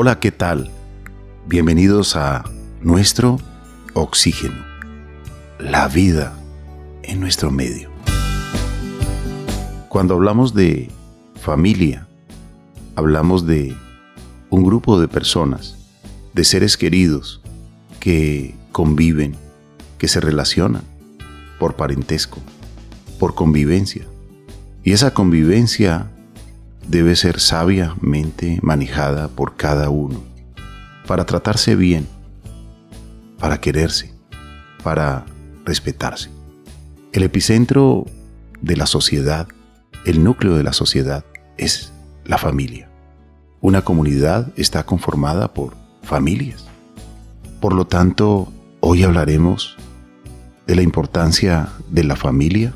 Hola, 0.00 0.20
¿qué 0.20 0.30
tal? 0.30 0.70
Bienvenidos 1.48 2.14
a 2.14 2.44
nuestro 2.80 3.40
oxígeno, 3.94 4.64
la 5.58 5.88
vida 5.88 6.38
en 7.02 7.18
nuestro 7.18 7.50
medio. 7.50 7.90
Cuando 9.88 10.14
hablamos 10.14 10.54
de 10.54 10.88
familia, 11.40 12.06
hablamos 12.94 13.44
de 13.44 13.76
un 14.50 14.62
grupo 14.62 15.00
de 15.00 15.08
personas, 15.08 15.76
de 16.32 16.44
seres 16.44 16.76
queridos 16.76 17.40
que 17.98 18.54
conviven, 18.70 19.34
que 19.98 20.06
se 20.06 20.20
relacionan 20.20 20.84
por 21.58 21.74
parentesco, 21.74 22.38
por 23.18 23.34
convivencia. 23.34 24.06
Y 24.84 24.92
esa 24.92 25.12
convivencia 25.12 26.08
debe 26.88 27.14
ser 27.16 27.38
sabiamente 27.38 28.58
manejada 28.62 29.28
por 29.28 29.56
cada 29.56 29.90
uno 29.90 30.22
para 31.06 31.26
tratarse 31.26 31.76
bien, 31.76 32.06
para 33.38 33.60
quererse, 33.60 34.12
para 34.82 35.26
respetarse. 35.64 36.30
El 37.12 37.22
epicentro 37.22 38.06
de 38.60 38.76
la 38.76 38.86
sociedad, 38.86 39.48
el 40.04 40.24
núcleo 40.24 40.56
de 40.56 40.62
la 40.62 40.72
sociedad 40.72 41.24
es 41.56 41.92
la 42.24 42.38
familia. 42.38 42.90
Una 43.60 43.82
comunidad 43.82 44.52
está 44.56 44.84
conformada 44.84 45.52
por 45.52 45.74
familias. 46.02 46.64
Por 47.60 47.74
lo 47.74 47.86
tanto, 47.86 48.52
hoy 48.80 49.02
hablaremos 49.02 49.76
de 50.66 50.76
la 50.76 50.82
importancia 50.82 51.68
de 51.90 52.04
la 52.04 52.16
familia 52.16 52.74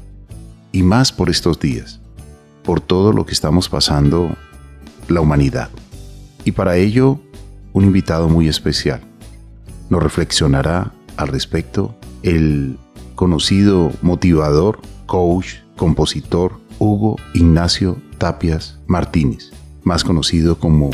y 0.70 0.82
más 0.82 1.12
por 1.12 1.30
estos 1.30 1.60
días 1.60 2.01
por 2.64 2.80
todo 2.80 3.12
lo 3.12 3.26
que 3.26 3.32
estamos 3.32 3.68
pasando 3.68 4.36
la 5.08 5.20
humanidad. 5.20 5.70
Y 6.44 6.52
para 6.52 6.76
ello, 6.76 7.20
un 7.72 7.84
invitado 7.84 8.28
muy 8.28 8.48
especial. 8.48 9.00
Nos 9.90 10.02
reflexionará 10.02 10.92
al 11.16 11.28
respecto 11.28 11.94
el 12.22 12.78
conocido 13.14 13.92
motivador, 14.02 14.80
coach, 15.06 15.56
compositor 15.76 16.60
Hugo 16.78 17.16
Ignacio 17.34 17.98
Tapias 18.18 18.78
Martínez, 18.86 19.50
más 19.82 20.04
conocido 20.04 20.58
como 20.58 20.90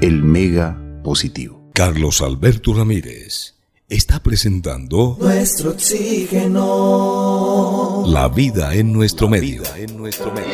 el 0.00 0.22
Mega 0.22 0.78
Positivo. 1.02 1.60
Carlos 1.74 2.22
Alberto 2.22 2.72
Ramírez 2.74 3.54
está 3.88 4.22
presentando 4.22 5.16
Nuestro 5.20 5.70
oxígeno. 5.70 6.60
La 8.06 8.28
vida 8.28 8.74
en 8.74 8.92
nuestro 8.92 9.28
medio. 9.28 9.62
en 9.76 9.96
nuestro 9.96 10.32
medio. 10.32 10.50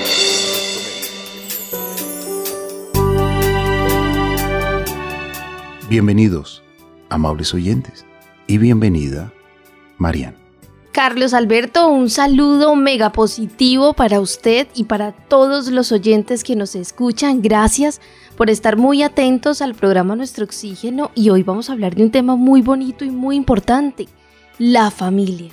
Bienvenidos, 5.88 6.64
amables 7.10 7.54
oyentes, 7.54 8.04
y 8.48 8.58
bienvenida, 8.58 9.32
Marian. 9.98 10.34
Carlos 10.90 11.32
Alberto, 11.32 11.86
un 11.86 12.10
saludo 12.10 12.74
mega 12.74 13.12
positivo 13.12 13.92
para 13.92 14.18
usted 14.18 14.66
y 14.74 14.82
para 14.82 15.12
todos 15.12 15.68
los 15.70 15.92
oyentes 15.92 16.42
que 16.42 16.56
nos 16.56 16.74
escuchan. 16.74 17.40
Gracias 17.40 18.00
por 18.36 18.50
estar 18.50 18.76
muy 18.76 19.04
atentos 19.04 19.62
al 19.62 19.76
programa 19.76 20.16
Nuestro 20.16 20.44
Oxígeno 20.44 21.12
y 21.14 21.30
hoy 21.30 21.44
vamos 21.44 21.70
a 21.70 21.74
hablar 21.74 21.94
de 21.94 22.02
un 22.02 22.10
tema 22.10 22.34
muy 22.34 22.62
bonito 22.62 23.04
y 23.04 23.10
muy 23.10 23.36
importante, 23.36 24.08
la 24.58 24.90
familia. 24.90 25.52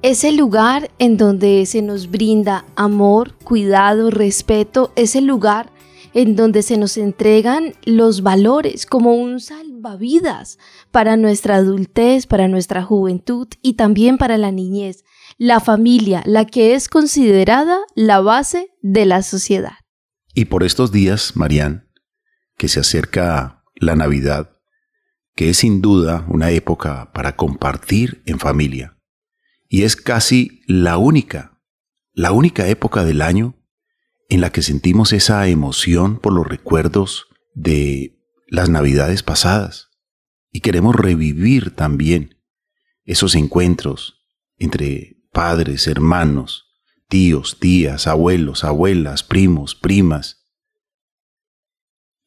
Es 0.00 0.24
el 0.24 0.38
lugar 0.38 0.90
en 0.98 1.18
donde 1.18 1.66
se 1.66 1.82
nos 1.82 2.10
brinda 2.10 2.64
amor, 2.76 3.34
cuidado, 3.44 4.10
respeto, 4.10 4.90
es 4.96 5.14
el 5.16 5.26
lugar 5.26 5.73
en 6.14 6.36
donde 6.36 6.62
se 6.62 6.78
nos 6.78 6.96
entregan 6.96 7.74
los 7.84 8.22
valores 8.22 8.86
como 8.86 9.14
un 9.14 9.40
salvavidas 9.40 10.58
para 10.90 11.16
nuestra 11.16 11.56
adultez, 11.56 12.26
para 12.26 12.48
nuestra 12.48 12.82
juventud 12.82 13.48
y 13.60 13.74
también 13.74 14.16
para 14.16 14.38
la 14.38 14.52
niñez. 14.52 15.04
La 15.36 15.58
familia, 15.58 16.22
la 16.24 16.46
que 16.46 16.74
es 16.74 16.88
considerada 16.88 17.78
la 17.96 18.20
base 18.20 18.70
de 18.80 19.04
la 19.04 19.22
sociedad. 19.22 19.74
Y 20.32 20.46
por 20.46 20.62
estos 20.62 20.92
días, 20.92 21.36
Marían, 21.36 21.88
que 22.56 22.68
se 22.68 22.80
acerca 22.80 23.64
la 23.74 23.96
Navidad, 23.96 24.50
que 25.34 25.50
es 25.50 25.58
sin 25.58 25.80
duda 25.80 26.24
una 26.28 26.50
época 26.50 27.10
para 27.12 27.34
compartir 27.34 28.22
en 28.26 28.38
familia, 28.38 28.96
y 29.68 29.82
es 29.82 29.96
casi 29.96 30.62
la 30.68 30.98
única, 30.98 31.60
la 32.12 32.30
única 32.30 32.68
época 32.68 33.04
del 33.04 33.22
año 33.22 33.56
en 34.28 34.40
la 34.40 34.50
que 34.50 34.62
sentimos 34.62 35.12
esa 35.12 35.46
emoción 35.48 36.18
por 36.18 36.32
los 36.32 36.46
recuerdos 36.46 37.26
de 37.54 38.18
las 38.48 38.68
navidades 38.68 39.22
pasadas 39.22 39.90
y 40.50 40.60
queremos 40.60 40.94
revivir 40.94 41.74
también 41.74 42.36
esos 43.04 43.34
encuentros 43.34 44.24
entre 44.56 45.16
padres, 45.32 45.86
hermanos, 45.86 46.64
tíos, 47.08 47.58
tías, 47.58 48.06
abuelos, 48.06 48.64
abuelas, 48.64 49.22
primos, 49.22 49.74
primas. 49.74 50.48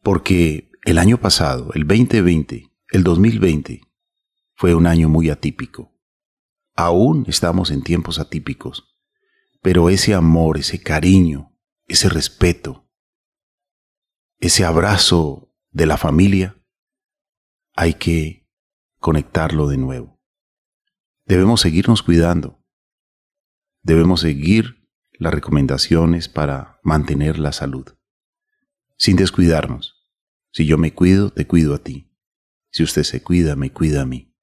Porque 0.04 0.70
el 0.84 0.98
año 0.98 1.20
pasado, 1.20 1.72
el 1.74 1.88
2020, 1.88 2.70
el 2.92 3.04
2020, 3.04 3.82
fue 4.56 4.76
un 4.76 4.88
año 4.88 5.10
muy 5.10 5.30
atípico. 5.30 5.94
Aún 6.76 7.26
estamos 7.28 7.72
en 7.72 7.82
tiempos 7.82 8.20
atípicos, 8.20 8.98
pero 9.62 9.90
ese 9.90 10.14
amor, 10.14 10.58
ese 10.58 10.82
cariño, 10.82 11.57
ese 11.88 12.10
respeto, 12.10 12.90
ese 14.40 14.66
abrazo 14.66 15.54
de 15.72 15.86
la 15.86 15.98
familia, 15.98 16.62
hay 17.76 17.94
que 17.94 18.48
conectarlo 19.00 19.68
de 19.68 19.78
nuevo. 19.78 20.22
Debemos 21.26 21.62
seguirnos 21.62 22.04
cuidando. 22.04 22.64
Debemos 23.84 24.22
seguir 24.22 24.88
las 25.14 25.34
recomendaciones 25.34 26.28
para 26.30 26.80
mantener 26.84 27.40
la 27.40 27.52
salud, 27.52 27.96
sin 28.98 29.16
descuidarnos. 29.16 29.96
Si 30.52 30.66
yo 30.66 30.78
me 30.78 30.94
cuido, 30.94 31.32
te 31.32 31.48
cuido 31.48 31.74
a 31.74 31.80
ti. 31.80 32.12
Si 32.70 32.84
usted 32.84 33.04
se 33.04 33.24
cuida, 33.24 33.56
me 33.56 33.72
cuida 33.72 34.02
a 34.02 34.06
mí. 34.06 34.36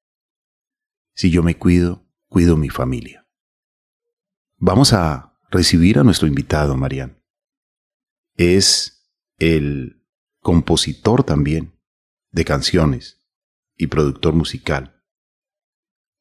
Si 1.13 1.29
yo 1.29 1.43
me 1.43 1.57
cuido, 1.57 2.09
cuido 2.27 2.57
mi 2.57 2.69
familia. 2.69 3.27
Vamos 4.57 4.93
a 4.93 5.37
recibir 5.51 5.99
a 5.99 6.03
nuestro 6.03 6.27
invitado, 6.27 6.75
Marian 6.75 7.24
es 8.37 9.09
el 9.39 10.03
compositor 10.41 11.23
también 11.23 11.79
de 12.31 12.43
canciones 12.43 13.21
y 13.77 13.87
productor 13.87 14.33
musical, 14.33 15.01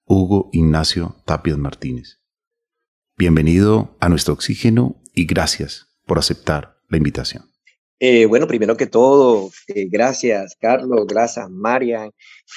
Hugo 0.04 0.48
Ignacio 0.52 1.16
Tapias 1.24 1.58
Martínez. 1.58 2.20
Bienvenido 3.16 3.96
a 4.00 4.08
nuestro 4.08 4.34
oxígeno 4.34 5.02
y 5.12 5.26
gracias 5.26 5.88
por 6.06 6.18
aceptar 6.18 6.78
la 6.88 6.98
invitación. 6.98 7.50
Eh, 8.00 8.26
bueno, 8.26 8.46
primero 8.46 8.76
que 8.76 8.86
todo, 8.86 9.50
eh, 9.68 9.86
gracias 9.88 10.56
Carlos, 10.60 11.06
gracias 11.06 11.48
Marian 11.48 12.10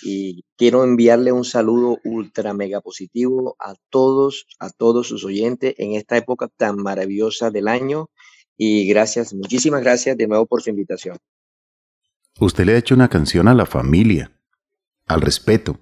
y 0.03 0.44
quiero 0.57 0.84
enviarle 0.84 1.31
un 1.31 1.45
saludo 1.45 2.00
ultra 2.03 2.53
mega 2.53 2.81
positivo 2.81 3.56
a 3.59 3.75
todos, 3.89 4.45
a 4.59 4.69
todos 4.72 5.07
sus 5.07 5.24
oyentes 5.24 5.75
en 5.78 5.94
esta 5.94 6.18
época 6.18 6.47
tan 6.47 6.78
maravillosa 6.78 7.50
del 7.51 7.68
año 7.68 8.09
y 8.57 8.88
gracias, 8.88 9.34
muchísimas 9.34 9.81
gracias 9.81 10.18
de 10.18 10.28
nuevo 10.28 10.45
por 10.45 10.62
su 10.62 10.69
invitación. 10.69 11.18
Usted 12.40 12.66
le 12.66 12.73
ha 12.73 12.78
hecho 12.78 12.95
una 12.95 13.07
canción 13.07 13.47
a 13.47 13.53
la 13.53 13.66
familia, 13.66 14.31
al 15.06 15.22
respeto, 15.22 15.79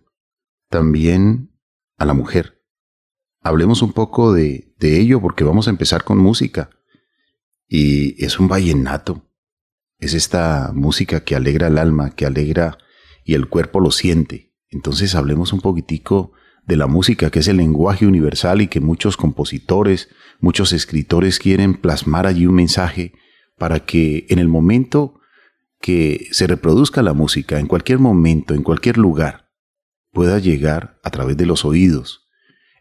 también 0.69 1.51
a 1.97 2.05
la 2.05 2.13
mujer. 2.13 2.61
Hablemos 3.41 3.81
un 3.81 3.93
poco 3.93 4.33
de, 4.33 4.73
de 4.77 4.99
ello 4.99 5.21
porque 5.21 5.43
vamos 5.43 5.67
a 5.67 5.71
empezar 5.71 6.03
con 6.03 6.17
música. 6.17 6.69
Y 7.67 8.23
es 8.23 8.39
un 8.39 8.47
vallenato. 8.47 9.29
Es 9.99 10.13
esta 10.13 10.71
música 10.73 11.23
que 11.23 11.35
alegra 11.35 11.67
el 11.67 11.77
alma, 11.77 12.15
que 12.15 12.25
alegra 12.25 12.77
y 13.23 13.33
el 13.33 13.49
cuerpo 13.49 13.79
lo 13.79 13.91
siente. 13.91 14.53
Entonces 14.69 15.15
hablemos 15.15 15.53
un 15.53 15.61
poquitico 15.61 16.33
de 16.65 16.77
la 16.77 16.87
música, 16.87 17.29
que 17.29 17.39
es 17.39 17.47
el 17.47 17.57
lenguaje 17.57 18.07
universal 18.07 18.61
y 18.61 18.67
que 18.67 18.79
muchos 18.79 19.17
compositores, 19.17 20.09
muchos 20.39 20.73
escritores 20.73 21.39
quieren 21.39 21.75
plasmar 21.75 22.25
allí 22.25 22.47
un 22.47 22.55
mensaje 22.55 23.13
para 23.57 23.85
que 23.85 24.25
en 24.29 24.39
el 24.39 24.47
momento 24.47 25.19
que 25.79 26.27
se 26.31 26.47
reproduzca 26.47 27.03
la 27.03 27.13
música, 27.13 27.59
en 27.59 27.67
cualquier 27.67 27.99
momento, 27.99 28.53
en 28.53 28.63
cualquier 28.63 28.97
lugar, 28.97 29.51
pueda 30.11 30.39
llegar 30.39 30.99
a 31.03 31.11
través 31.11 31.37
de 31.37 31.45
los 31.45 31.65
oídos, 31.65 32.27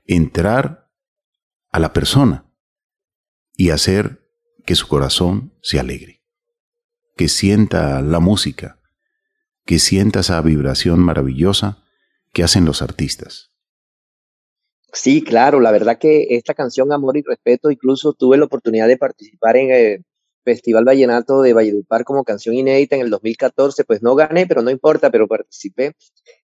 entrar 0.07 0.91
a 1.71 1.79
la 1.79 1.93
persona 1.93 2.47
y 3.57 3.71
hacer 3.71 4.25
que 4.65 4.75
su 4.75 4.89
corazón 4.89 5.53
se 5.61 5.79
alegre, 5.79 6.23
que 7.17 7.29
sienta 7.29 8.01
la 8.01 8.21
música, 8.21 8.81
que 9.67 9.79
sienta 9.79 10.21
esa 10.21 10.41
vibración 10.41 11.01
maravillosa 11.01 11.85
que 12.33 12.43
hacen 12.43 12.65
los 12.65 12.83
artistas. 12.83 13.54
Sí, 14.95 15.23
claro, 15.23 15.61
la 15.61 15.73
verdad 15.73 15.99
que 15.99 16.29
esta 16.31 16.55
canción 16.55 16.93
Amor 16.93 17.17
y 17.17 17.23
Respeto, 17.23 17.71
incluso 17.71 18.13
tuve 18.13 18.39
la 18.39 18.45
oportunidad 18.45 18.89
de 18.89 18.97
participar 18.97 19.57
en, 19.57 19.71
eh, 19.73 20.03
Festival 20.45 20.85
Vallenato 20.85 21.43
de 21.43 21.53
Valledupar 21.53 22.05
como 22.05 22.23
canción 22.23 22.55
inédita 22.55 22.97
en 22.97 23.03
el 23.03 23.11
2014, 23.11 23.85
pues 23.85 24.03
no 24.03 24.15
gané, 24.15 24.47
pero 24.47 24.63
no 24.63 24.71
importa, 24.71 25.11
pero 25.11 25.27
participé. 25.27 25.93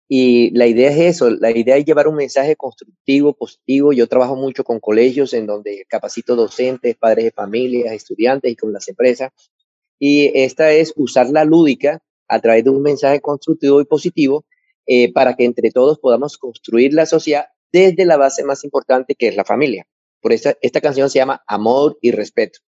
Y 0.08 0.52
la 0.52 0.68
idea 0.68 0.90
es 0.92 1.16
eso, 1.16 1.30
la 1.30 1.52
idea 1.52 1.76
es 1.76 1.86
llevar 1.86 2.08
un 2.08 2.16
mensaje 2.16 2.56
constructivo, 2.56 3.34
positivo. 3.34 3.92
Yo 3.92 4.08
trabajo 4.08 4.36
mucho 4.36 4.64
con 4.64 4.80
colegios 4.80 5.34
en 5.34 5.48
donde 5.48 5.86
capacito 5.90 6.36
docentes, 6.36 6.96
padres 6.96 7.26
de 7.26 7.32
familias, 7.32 7.94
estudiantes 7.94 8.52
y 8.52 8.56
con 8.56 8.72
las 8.72 8.88
empresas. 8.88 9.32
Y 10.00 10.32
esta 10.34 10.72
es 10.72 10.94
usar 10.96 11.30
la 11.30 11.44
lúdica 11.44 12.00
a 12.30 12.40
través 12.40 12.64
de 12.64 12.70
un 12.70 12.82
mensaje 12.82 13.20
constructivo 13.20 13.82
y 13.82 13.86
positivo 13.86 14.46
eh, 14.86 15.12
para 15.12 15.36
que 15.36 15.44
entre 15.44 15.72
todos 15.72 16.00
podamos 16.00 16.38
construir 16.38 16.94
la 16.94 17.06
sociedad 17.06 17.48
desde 17.72 18.06
la 18.06 18.18
base 18.18 18.44
más 18.44 18.64
importante 18.64 19.16
que 19.16 19.28
es 19.28 19.36
la 19.36 19.46
familia. 19.46 19.88
Por 20.22 20.34
eso 20.34 20.52
esta 20.62 20.82
canción 20.82 21.10
se 21.10 21.20
llama 21.20 21.44
Amor 21.48 21.98
y 22.02 22.12
Respeto. 22.12 22.60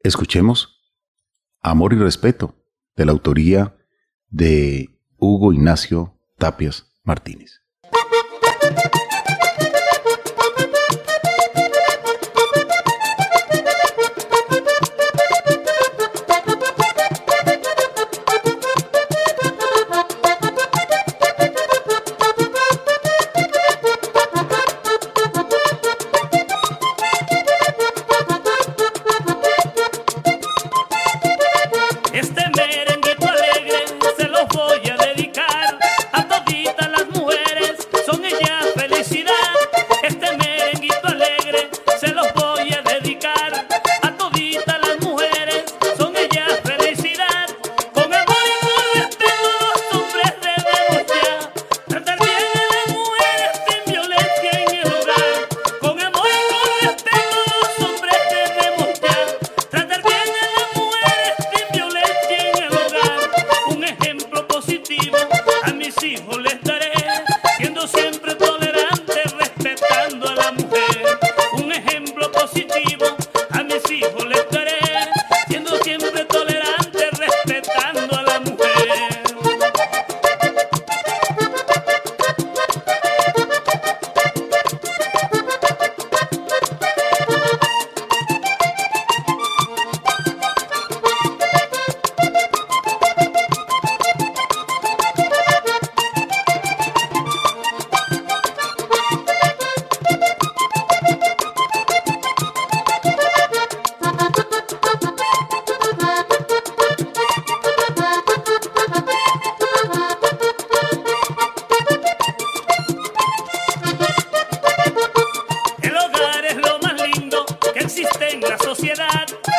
Escuchemos 0.00 0.80
Amor 1.60 1.92
y 1.92 1.96
Respeto, 1.96 2.56
de 2.96 3.04
la 3.04 3.12
autoría 3.12 3.76
de 4.28 4.88
Hugo 5.16 5.52
Ignacio 5.52 6.18
Tapias 6.38 6.98
Martínez. 7.04 7.60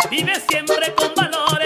vive 0.09 0.33
siempre 0.49 0.93
con 0.95 1.13
valores. 1.15 1.62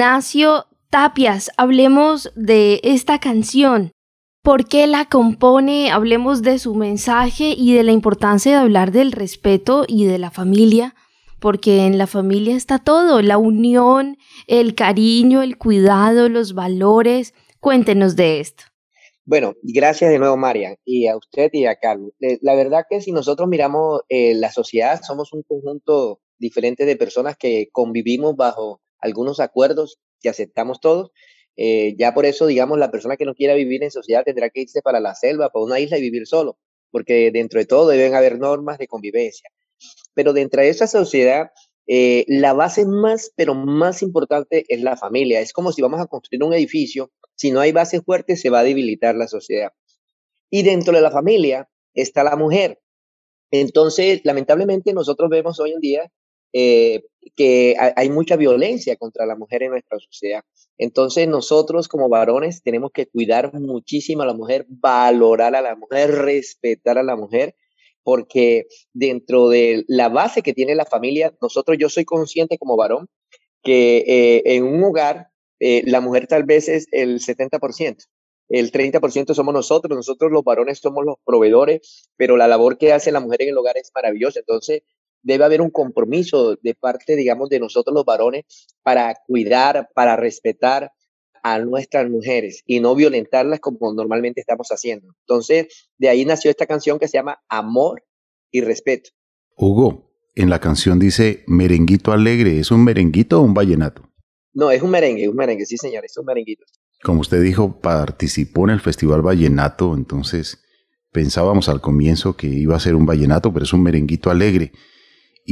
Ignacio 0.00 0.64
Tapias, 0.88 1.50
hablemos 1.58 2.32
de 2.34 2.80
esta 2.84 3.18
canción. 3.18 3.92
¿Por 4.42 4.66
qué 4.66 4.86
la 4.86 5.04
compone? 5.04 5.90
Hablemos 5.90 6.40
de 6.40 6.58
su 6.58 6.74
mensaje 6.74 7.54
y 7.54 7.74
de 7.74 7.82
la 7.82 7.92
importancia 7.92 8.52
de 8.52 8.56
hablar 8.56 8.92
del 8.92 9.12
respeto 9.12 9.84
y 9.86 10.06
de 10.06 10.16
la 10.16 10.30
familia, 10.30 10.94
porque 11.38 11.84
en 11.84 11.98
la 11.98 12.06
familia 12.06 12.56
está 12.56 12.78
todo, 12.78 13.20
la 13.20 13.36
unión, 13.36 14.16
el 14.46 14.74
cariño, 14.74 15.42
el 15.42 15.58
cuidado, 15.58 16.30
los 16.30 16.54
valores. 16.54 17.34
Cuéntenos 17.60 18.16
de 18.16 18.40
esto. 18.40 18.64
Bueno, 19.26 19.52
gracias 19.62 20.10
de 20.10 20.18
nuevo, 20.18 20.38
Marian, 20.38 20.76
y 20.82 21.08
a 21.08 21.16
usted 21.18 21.50
y 21.52 21.66
a 21.66 21.76
Carlos. 21.76 22.12
Eh, 22.20 22.38
la 22.40 22.54
verdad 22.54 22.86
que 22.88 23.02
si 23.02 23.12
nosotros 23.12 23.50
miramos 23.50 24.00
eh, 24.08 24.34
la 24.34 24.50
sociedad, 24.50 24.98
somos 25.06 25.34
un 25.34 25.42
conjunto 25.42 26.22
diferente 26.38 26.86
de 26.86 26.96
personas 26.96 27.36
que 27.36 27.68
convivimos 27.70 28.34
bajo 28.34 28.80
algunos 29.00 29.40
acuerdos 29.40 29.98
que 30.20 30.28
aceptamos 30.28 30.80
todos. 30.80 31.10
Eh, 31.56 31.94
ya 31.98 32.14
por 32.14 32.26
eso, 32.26 32.46
digamos, 32.46 32.78
la 32.78 32.90
persona 32.90 33.16
que 33.16 33.24
no 33.24 33.34
quiera 33.34 33.54
vivir 33.54 33.82
en 33.82 33.90
sociedad 33.90 34.24
tendrá 34.24 34.50
que 34.50 34.62
irse 34.62 34.82
para 34.82 35.00
la 35.00 35.14
selva, 35.14 35.50
para 35.50 35.64
una 35.64 35.80
isla 35.80 35.98
y 35.98 36.02
vivir 36.02 36.26
solo, 36.26 36.58
porque 36.90 37.30
dentro 37.32 37.60
de 37.60 37.66
todo 37.66 37.88
deben 37.88 38.14
haber 38.14 38.38
normas 38.38 38.78
de 38.78 38.86
convivencia. 38.86 39.50
Pero 40.14 40.32
dentro 40.32 40.62
de 40.62 40.68
esa 40.68 40.86
sociedad, 40.86 41.50
eh, 41.86 42.24
la 42.28 42.52
base 42.52 42.86
más, 42.86 43.32
pero 43.34 43.54
más 43.54 44.02
importante 44.02 44.64
es 44.68 44.82
la 44.82 44.96
familia. 44.96 45.40
Es 45.40 45.52
como 45.52 45.72
si 45.72 45.82
vamos 45.82 46.00
a 46.00 46.06
construir 46.06 46.44
un 46.44 46.54
edificio, 46.54 47.10
si 47.34 47.50
no 47.50 47.60
hay 47.60 47.72
base 47.72 48.00
fuerte 48.00 48.36
se 48.36 48.50
va 48.50 48.60
a 48.60 48.64
debilitar 48.64 49.16
la 49.16 49.26
sociedad. 49.26 49.72
Y 50.50 50.62
dentro 50.62 50.92
de 50.92 51.00
la 51.00 51.10
familia 51.10 51.68
está 51.94 52.22
la 52.24 52.36
mujer. 52.36 52.80
Entonces, 53.50 54.20
lamentablemente 54.24 54.92
nosotros 54.92 55.28
vemos 55.30 55.58
hoy 55.58 55.72
en 55.72 55.80
día 55.80 56.12
eh, 56.52 57.04
que 57.36 57.76
hay 57.96 58.10
mucha 58.10 58.36
violencia 58.36 58.96
contra 58.96 59.26
la 59.26 59.36
mujer 59.36 59.62
en 59.62 59.70
nuestra 59.70 59.98
sociedad. 59.98 60.42
Entonces 60.78 61.28
nosotros 61.28 61.88
como 61.88 62.08
varones 62.08 62.62
tenemos 62.62 62.90
que 62.92 63.06
cuidar 63.06 63.52
muchísimo 63.54 64.22
a 64.22 64.26
la 64.26 64.34
mujer, 64.34 64.66
valorar 64.68 65.54
a 65.54 65.60
la 65.60 65.76
mujer, 65.76 66.10
respetar 66.10 66.98
a 66.98 67.02
la 67.02 67.16
mujer, 67.16 67.54
porque 68.02 68.66
dentro 68.92 69.48
de 69.48 69.84
la 69.86 70.08
base 70.08 70.42
que 70.42 70.54
tiene 70.54 70.74
la 70.74 70.86
familia, 70.86 71.34
nosotros 71.40 71.76
yo 71.78 71.88
soy 71.88 72.04
consciente 72.04 72.58
como 72.58 72.76
varón 72.76 73.08
que 73.62 73.98
eh, 73.98 74.42
en 74.56 74.64
un 74.64 74.82
hogar 74.82 75.28
eh, 75.60 75.82
la 75.86 76.00
mujer 76.00 76.26
tal 76.26 76.44
vez 76.44 76.68
es 76.68 76.86
el 76.90 77.20
70%. 77.20 78.06
el 78.48 78.72
30% 78.72 79.34
somos 79.34 79.54
nosotros, 79.54 79.94
nosotros 79.94 80.32
los 80.32 80.42
varones 80.42 80.78
somos 80.78 81.04
los 81.04 81.16
proveedores, 81.24 82.08
pero 82.16 82.36
la 82.36 82.48
labor 82.48 82.78
que 82.78 82.92
hace 82.92 83.12
la 83.12 83.20
mujer 83.20 83.42
en 83.42 83.50
el 83.50 83.58
hogar 83.58 83.76
es 83.76 83.92
maravillosa. 83.94 84.40
Entonces, 84.40 84.82
debe 85.22 85.44
haber 85.44 85.60
un 85.60 85.70
compromiso 85.70 86.56
de 86.56 86.74
parte, 86.74 87.16
digamos, 87.16 87.48
de 87.48 87.60
nosotros 87.60 87.94
los 87.94 88.04
varones 88.04 88.44
para 88.82 89.16
cuidar, 89.26 89.88
para 89.94 90.16
respetar 90.16 90.92
a 91.42 91.58
nuestras 91.58 92.08
mujeres 92.10 92.62
y 92.66 92.80
no 92.80 92.94
violentarlas 92.94 93.60
como 93.60 93.92
normalmente 93.92 94.40
estamos 94.40 94.68
haciendo. 94.68 95.14
Entonces, 95.20 95.88
de 95.98 96.08
ahí 96.08 96.24
nació 96.24 96.50
esta 96.50 96.66
canción 96.66 96.98
que 96.98 97.08
se 97.08 97.18
llama 97.18 97.40
Amor 97.48 98.04
y 98.50 98.60
Respeto. 98.60 99.10
Hugo, 99.56 100.10
en 100.34 100.50
la 100.50 100.58
canción 100.58 100.98
dice 100.98 101.44
merenguito 101.46 102.12
alegre, 102.12 102.58
¿es 102.58 102.70
un 102.70 102.84
merenguito 102.84 103.40
o 103.40 103.42
un 103.42 103.54
vallenato? 103.54 104.10
No, 104.52 104.70
es 104.70 104.82
un 104.82 104.90
merengue, 104.90 105.28
un 105.28 105.36
merengue, 105.36 105.64
sí 105.64 105.76
señor, 105.76 106.04
es 106.04 106.16
un 106.16 106.26
merenguito. 106.26 106.64
Como 107.02 107.20
usted 107.20 107.40
dijo, 107.42 107.80
participó 107.80 108.64
en 108.64 108.70
el 108.70 108.80
Festival 108.80 109.22
Vallenato, 109.22 109.94
entonces 109.94 110.62
pensábamos 111.12 111.68
al 111.68 111.80
comienzo 111.80 112.36
que 112.36 112.46
iba 112.46 112.76
a 112.76 112.80
ser 112.80 112.94
un 112.94 113.06
vallenato, 113.06 113.52
pero 113.52 113.64
es 113.64 113.72
un 113.72 113.82
merenguito 113.82 114.30
alegre. 114.30 114.72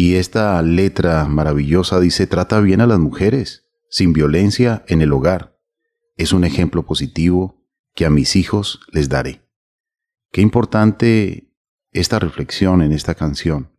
Y 0.00 0.14
esta 0.14 0.62
letra 0.62 1.24
maravillosa 1.24 1.98
dice, 1.98 2.28
trata 2.28 2.60
bien 2.60 2.80
a 2.80 2.86
las 2.86 3.00
mujeres, 3.00 3.66
sin 3.90 4.12
violencia 4.12 4.84
en 4.86 5.02
el 5.02 5.12
hogar. 5.12 5.58
Es 6.16 6.32
un 6.32 6.44
ejemplo 6.44 6.86
positivo 6.86 7.66
que 7.96 8.04
a 8.04 8.10
mis 8.10 8.36
hijos 8.36 8.78
les 8.92 9.08
daré. 9.08 9.42
Qué 10.30 10.40
importante 10.40 11.52
esta 11.90 12.20
reflexión 12.20 12.80
en 12.80 12.92
esta 12.92 13.16
canción, 13.16 13.76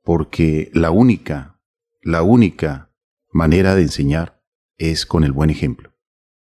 porque 0.00 0.70
la 0.72 0.90
única, 0.90 1.60
la 2.00 2.22
única 2.22 2.90
manera 3.30 3.74
de 3.74 3.82
enseñar 3.82 4.42
es 4.78 5.04
con 5.04 5.22
el 5.22 5.32
buen 5.32 5.50
ejemplo. 5.50 5.92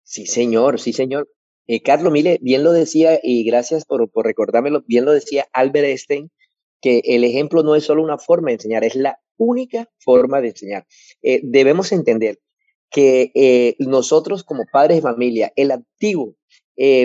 Sí, 0.03 0.27
señor, 0.27 0.81
sí, 0.81 0.93
señor. 0.93 1.29
Eh, 1.69 1.81
Carlos 1.81 2.13
Mile, 2.13 2.41
bien 2.43 2.65
lo 2.65 2.73
decía, 2.73 3.21
y 3.23 3.45
gracias 3.45 3.85
por, 3.85 4.11
por 4.11 4.27
recordármelo, 4.27 4.83
bien 4.89 5.05
lo 5.05 5.13
decía 5.13 5.47
Albert 5.53 5.87
Einstein, 5.87 6.33
que 6.81 7.03
el 7.05 7.25
ejemplo 7.25 7.63
no 7.63 7.75
es 7.75 7.85
solo 7.85 8.03
una 8.03 8.19
forma 8.19 8.49
de 8.49 8.55
enseñar, 8.55 8.85
es 8.85 8.95
la 8.95 9.19
única 9.37 9.89
forma 9.99 10.41
de 10.41 10.49
enseñar. 10.49 10.87
Eh, 11.23 11.41
debemos 11.43 11.93
entender 11.93 12.39
que 12.91 13.33
eh, 13.35 13.77
nosotros 13.79 14.45
como 14.45 14.65
padres 14.71 14.99
de 14.99 15.03
familia, 15.03 15.53
el 15.57 15.71
activo 15.71 16.37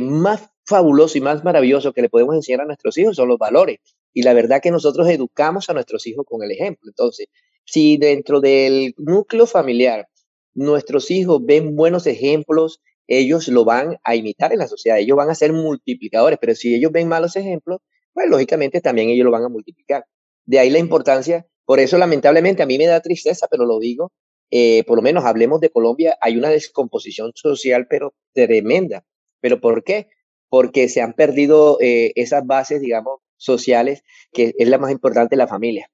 más 0.04 0.50
fabuloso 0.66 1.18
y 1.18 1.22
más 1.22 1.44
maravilloso 1.44 1.94
que 1.94 2.02
le 2.02 2.10
podemos 2.10 2.36
enseñar 2.36 2.62
a 2.62 2.66
nuestros 2.66 2.98
hijos 2.98 3.16
son 3.16 3.30
los 3.30 3.38
valores. 3.38 3.80
Y 4.14 4.24
la 4.24 4.34
verdad 4.34 4.62
que 4.62 4.72
nosotros 4.72 5.08
educamos 5.10 5.70
a 5.70 5.74
nuestros 5.74 6.06
hijos 6.08 6.26
con 6.28 6.44
el 6.44 6.52
ejemplo. 6.52 6.90
Entonces, 6.90 7.28
si 7.66 7.98
dentro 7.98 8.42
del 8.42 8.94
núcleo 8.98 9.46
familiar 9.46 10.08
nuestros 10.54 11.12
hijos 11.12 11.42
ven 11.46 11.76
buenos 11.76 12.08
ejemplos, 12.08 12.82
ellos 13.08 13.48
lo 13.48 13.66
van 13.66 13.98
a 14.04 14.16
imitar 14.16 14.54
en 14.54 14.60
la 14.60 14.68
sociedad, 14.68 15.00
ellos 15.00 15.18
van 15.18 15.30
a 15.30 15.36
ser 15.36 15.54
multiplicadores, 15.54 16.40
pero 16.40 16.56
si 16.56 16.74
ellos 16.74 16.92
ven 16.92 17.08
malos 17.08 17.36
ejemplos, 17.36 17.80
pues 18.14 18.30
lógicamente 18.30 18.82
también 18.82 19.10
ellos 19.10 19.26
lo 19.26 19.32
van 19.32 19.44
a 19.44 19.50
multiplicar. 19.50 20.06
De 20.46 20.60
ahí 20.60 20.70
la 20.70 20.80
importancia, 20.80 21.48
por 21.66 21.80
eso 21.80 21.98
lamentablemente 21.98 22.64
a 22.64 22.66
mí 22.66 22.78
me 22.78 22.88
da 22.88 23.02
tristeza, 23.02 23.48
pero 23.50 23.66
lo 23.66 23.80
digo, 23.80 24.12
eh, 24.50 24.84
por 24.86 24.98
lo 24.98 25.02
menos 25.02 25.24
hablemos 25.24 25.62
de 25.62 25.70
Colombia, 25.70 26.18
hay 26.22 26.38
una 26.38 26.50
descomposición 26.50 27.32
social, 27.36 27.88
pero 27.90 28.14
tremenda. 28.34 29.06
¿Pero 29.40 29.62
por 29.62 29.84
qué? 29.84 30.10
Porque 30.50 30.90
se 30.90 31.02
han 31.02 31.14
perdido 31.14 31.78
eh, 31.82 32.12
esas 32.16 32.46
bases, 32.46 32.82
digamos, 32.82 33.20
sociales, 33.38 34.04
que 34.34 34.54
es 34.58 34.68
la 34.68 34.78
más 34.78 34.92
importante, 34.92 35.36
la 35.36 35.48
familia. 35.48 35.90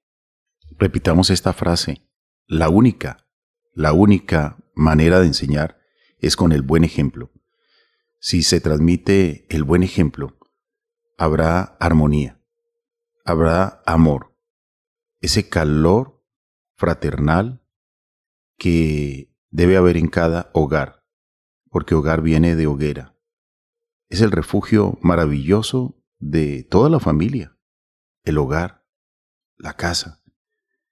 Repitamos 0.76 1.30
esta 1.30 1.52
frase, 1.52 2.02
la 2.46 2.68
única, 2.68 3.26
la 3.72 3.92
única 3.92 4.58
manera 4.74 5.20
de 5.20 5.26
enseñar 5.26 5.78
es 6.18 6.36
con 6.36 6.52
el 6.52 6.62
buen 6.62 6.84
ejemplo. 6.84 7.30
Si 8.18 8.42
se 8.42 8.60
transmite 8.60 9.46
el 9.48 9.62
buen 9.62 9.82
ejemplo, 9.82 10.37
habrá 11.18 11.76
armonía, 11.78 12.40
habrá 13.24 13.82
amor, 13.84 14.34
ese 15.20 15.50
calor 15.50 16.24
fraternal 16.76 17.62
que 18.56 19.30
debe 19.50 19.76
haber 19.76 19.98
en 19.98 20.08
cada 20.08 20.50
hogar, 20.54 21.04
porque 21.70 21.94
hogar 21.94 22.22
viene 22.22 22.56
de 22.56 22.66
hoguera. 22.66 23.14
Es 24.08 24.22
el 24.22 24.30
refugio 24.30 24.98
maravilloso 25.02 26.02
de 26.18 26.64
toda 26.64 26.88
la 26.88 27.00
familia, 27.00 27.58
el 28.24 28.38
hogar, 28.38 28.86
la 29.58 29.74
casa, 29.74 30.22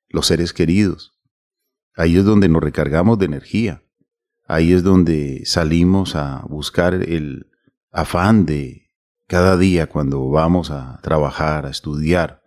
los 0.09 0.27
seres 0.27 0.53
queridos. 0.53 1.19
Ahí 1.95 2.19
es 2.19 2.27
donde 2.27 2.51
nos 2.51 2.63
recargamos 2.63 3.19
de 3.19 3.25
energía, 3.25 3.87
Ahí 4.49 4.73
es 4.73 4.85
donde 4.85 5.43
salimos 5.45 6.15
a 6.15 6.43
buscar 6.49 6.95
el 6.95 7.51
afán 7.91 8.47
de 8.47 8.86
cada 9.27 9.57
día 9.57 9.89
cuando 9.89 10.29
vamos 10.29 10.71
a 10.71 11.01
trabajar, 11.03 11.67
a 11.67 11.71
estudiar. 11.71 12.43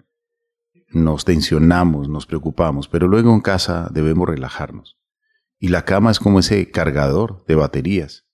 Nos 0.88 1.26
tensionamos, 1.26 2.10
nos 2.10 2.26
preocupamos, 2.26 2.88
pero 2.88 3.08
luego 3.08 3.34
en 3.34 3.42
casa 3.42 3.90
debemos 3.92 4.28
relajarnos. 4.28 4.98
Y 5.60 5.68
la 5.68 5.84
cama 5.84 6.10
es 6.10 6.20
como 6.20 6.40
ese 6.40 6.72
cargador 6.72 7.46
de 7.46 7.56
baterías. 7.56 8.26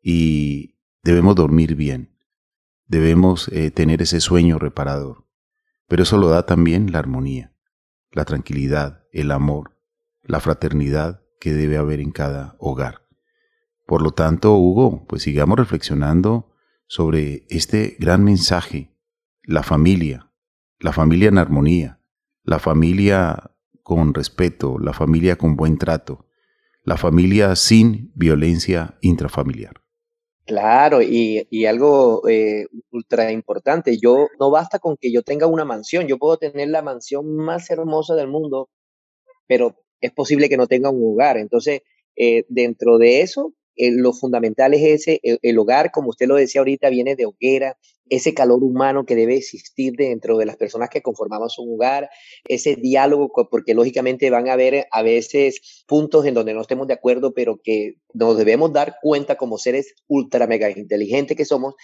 Y 0.00 0.78
debemos 1.02 1.36
dormir 1.36 1.76
bien. 1.76 2.18
Debemos 2.86 3.48
eh, 3.48 3.70
tener 3.70 4.02
ese 4.02 4.20
sueño 4.20 4.58
reparador. 4.58 5.26
Pero 5.86 6.02
eso 6.02 6.16
lo 6.16 6.28
da 6.28 6.46
también 6.46 6.90
la 6.90 6.98
armonía, 6.98 7.54
la 8.10 8.24
tranquilidad, 8.24 9.04
el 9.12 9.30
amor, 9.30 9.78
la 10.22 10.40
fraternidad 10.40 11.22
que 11.38 11.52
debe 11.52 11.76
haber 11.76 12.00
en 12.00 12.12
cada 12.12 12.56
hogar. 12.58 13.06
Por 13.86 14.00
lo 14.00 14.12
tanto, 14.12 14.54
Hugo, 14.54 15.06
pues 15.06 15.22
sigamos 15.22 15.58
reflexionando 15.58 16.51
sobre 16.92 17.46
este 17.48 17.96
gran 17.98 18.22
mensaje, 18.22 18.90
la 19.44 19.62
familia, 19.62 20.30
la 20.78 20.92
familia 20.92 21.28
en 21.30 21.38
armonía, 21.38 21.98
la 22.44 22.58
familia 22.58 23.50
con 23.82 24.12
respeto, 24.12 24.78
la 24.78 24.92
familia 24.92 25.36
con 25.36 25.56
buen 25.56 25.78
trato, 25.78 26.26
la 26.84 26.98
familia 26.98 27.56
sin 27.56 28.12
violencia 28.14 28.98
intrafamiliar. 29.00 29.80
Claro, 30.44 31.00
y, 31.00 31.64
algo 31.64 32.28
eh, 32.28 32.66
ultra 32.90 33.32
importante, 33.32 33.96
yo 33.96 34.28
no 34.38 34.50
basta 34.50 34.78
con 34.78 34.98
que 34.98 35.10
yo 35.10 35.22
tenga 35.22 35.46
una 35.46 35.64
mansión, 35.64 36.06
yo 36.06 36.18
puedo 36.18 36.36
tener 36.36 36.68
la 36.68 36.82
mansión 36.82 37.36
más 37.36 37.70
hermosa 37.70 38.16
del 38.16 38.28
mundo, 38.28 38.68
pero 39.46 39.76
es 40.02 40.12
posible 40.12 40.50
que 40.50 40.58
no 40.58 40.66
tenga 40.66 40.90
un 40.90 41.14
hogar. 41.14 41.38
Entonces, 41.38 41.80
eh, 42.16 42.44
dentro 42.50 42.98
de 42.98 43.22
eso, 43.22 43.54
eh, 43.76 43.90
lo 43.92 44.12
fundamental 44.12 44.74
es 44.74 44.82
ese, 44.82 45.20
el, 45.22 45.58
hogar, 45.58 45.90
como 45.90 46.10
usted 46.10 46.26
lo 46.26 46.36
decía 46.36 46.60
ahorita, 46.60 46.90
viene 46.90 47.16
de 47.16 47.26
hoguera, 47.26 47.78
ese 48.08 48.34
calor 48.34 48.62
humano 48.62 49.06
que 49.06 49.16
debe 49.16 49.36
existir 49.36 49.94
dentro 49.96 50.36
de 50.36 50.44
las 50.44 50.56
personas 50.56 50.90
que 50.90 51.00
conformamos 51.00 51.58
un 51.58 51.74
hogar, 51.74 52.10
ese 52.46 52.76
diálogo, 52.76 53.32
porque 53.50 53.74
lógicamente 53.74 54.28
van 54.28 54.48
a 54.48 54.52
haber 54.52 54.86
a 54.90 55.02
veces 55.02 55.84
puntos 55.86 56.26
en 56.26 56.34
donde 56.34 56.52
no 56.52 56.60
estemos 56.60 56.86
de 56.86 56.94
acuerdo, 56.94 57.32
pero 57.32 57.60
que 57.62 57.94
nos 58.12 58.36
debemos 58.36 58.72
dar 58.72 58.96
cuenta 59.00 59.36
como 59.36 59.56
seres 59.56 59.94
ultra 60.08 60.46
mega 60.46 60.70
inteligentes 60.70 61.36
que 61.36 61.46
somos, 61.46 61.74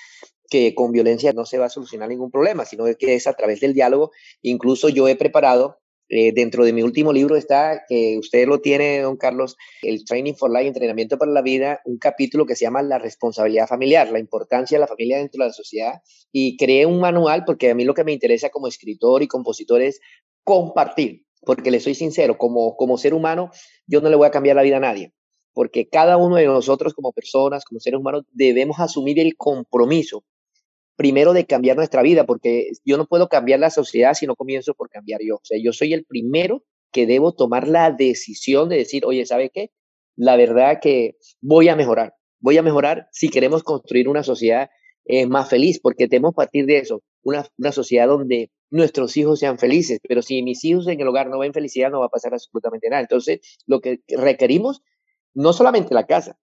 que 0.51 0.75
con 0.75 0.93
violencia 0.93 1.33
no 1.33 1.47
se 1.47 1.59
va 1.59 1.67
a 1.67 1.71
solucionar 1.71 2.09
ningún 2.09 2.31
problema, 2.31 2.65
sino 2.65 2.85
que 2.99 3.15
es 3.15 3.27
a 3.27 3.35
través 3.35 3.61
del 3.61 3.75
diálogo. 3.75 4.11
Incluso 4.43 4.89
yo 4.89 5.09
he 5.09 5.17
preparado 5.17 5.79
eh, 6.09 6.33
dentro 6.33 6.65
de 6.65 6.73
mi 6.73 6.83
último 6.83 7.13
libro 7.13 7.37
está, 7.37 7.85
que 7.87 8.17
usted 8.19 8.47
lo 8.47 8.61
tiene, 8.61 9.01
don 9.01 9.17
Carlos, 9.17 9.57
el 9.83 10.05
Training 10.05 10.35
for 10.35 10.51
Life, 10.51 10.67
entrenamiento 10.67 11.19
para 11.19 11.31
la 11.31 11.43
vida, 11.43 11.81
un 11.85 11.99
capítulo 11.99 12.47
que 12.47 12.57
se 12.57 12.65
llama 12.65 12.83
La 12.83 12.99
responsabilidad 12.99 13.67
familiar, 13.67 14.11
la 14.11 14.19
importancia 14.19 14.79
de 14.79 14.81
la 14.81 14.87
familia 14.87 15.19
dentro 15.19 15.43
de 15.43 15.49
la 15.49 15.53
sociedad. 15.53 16.03
Y 16.33 16.57
creé 16.57 16.87
un 16.87 17.01
manual 17.01 17.45
porque 17.45 17.71
a 17.71 17.75
mí 17.75 17.85
lo 17.85 17.95
que 17.95 18.05
me 18.05 18.13
interesa 18.13 18.49
como 18.49 18.69
escritor 18.69 19.23
y 19.23 19.29
compositor 19.29 19.83
es 19.83 20.01
compartir, 20.45 21.27
porque 21.43 21.71
le 21.71 21.81
soy 21.81 21.95
sincero, 21.95 22.39
como, 22.39 22.77
como 22.77 22.97
ser 22.97 23.13
humano, 23.13 23.51
yo 23.87 24.01
no 24.01 24.09
le 24.09 24.17
voy 24.17 24.27
a 24.27 24.31
cambiar 24.31 24.57
la 24.57 24.63
vida 24.63 24.79
a 24.79 24.81
nadie, 24.81 25.13
porque 25.53 25.89
cada 25.89 26.17
uno 26.17 26.37
de 26.37 26.47
nosotros 26.47 26.95
como 26.95 27.13
personas, 27.13 27.65
como 27.65 27.81
seres 27.81 28.01
humanos, 28.01 28.25
debemos 28.33 28.81
asumir 28.81 29.21
el 29.21 29.37
compromiso 29.37 30.25
primero 30.99 31.33
de 31.33 31.47
cambiar 31.47 31.77
nuestra 31.77 32.03
vida, 32.03 32.27
porque 32.27 32.73
yo 32.85 32.97
no 32.97 33.07
puedo 33.07 33.29
cambiar 33.29 33.61
la 33.61 33.71
sociedad 33.71 34.15
si 34.15 34.27
no 34.27 34.35
comienzo 34.35 34.75
por 34.75 34.91
cambiar 34.91 35.21
yo. 35.23 35.37
O 35.37 35.45
sea, 35.45 35.57
yo 35.63 35.73
soy 35.73 35.95
el 35.95 36.05
primero 36.05 36.65
que 36.93 37.07
debo 37.07 37.33
tomar 37.33 37.69
la 37.69 37.93
decisión 37.93 38.69
de 38.69 38.79
decir, 38.79 39.07
oye, 39.07 39.25
¿sabe 39.25 39.51
qué? 39.55 39.71
La 40.17 40.35
verdad 40.35 40.81
que 40.83 41.15
voy 41.41 41.69
a 41.69 41.77
mejorar, 41.77 42.15
voy 42.41 42.59
a 42.59 42.65
mejorar 42.65 43.07
si 43.13 43.29
queremos 43.29 43.63
construir 43.63 44.09
una 44.09 44.25
sociedad 44.25 44.71
eh, 45.05 45.27
más 45.27 45.49
feliz, 45.49 45.79
porque 45.81 46.09
tenemos 46.09 46.35
partir 46.35 46.67
de 46.67 46.79
eso, 46.79 47.01
una, 47.23 47.47
una 47.57 47.71
sociedad 47.71 48.09
donde 48.09 48.51
nuestros 48.69 49.17
hijos 49.17 49.39
sean 49.39 49.57
felices, 49.57 50.01
pero 50.03 50.21
si 50.21 50.43
mis 50.43 50.65
hijos 50.65 50.89
en 50.89 51.01
el 51.01 51.07
hogar 51.07 51.31
no 51.31 51.39
ven 51.39 51.55
felicidad, 51.55 51.93
no 51.93 52.01
va 52.01 52.07
a 52.07 52.11
pasar 52.11 52.35
absolutamente 52.35 52.91
nada. 52.91 53.03
Entonces, 53.03 53.39
lo 53.67 53.81
que 53.81 54.01
requerimos, 54.09 54.83
no 55.33 55.53
solamente 55.53 55.95
la 55.95 56.07
casa, 56.07 56.41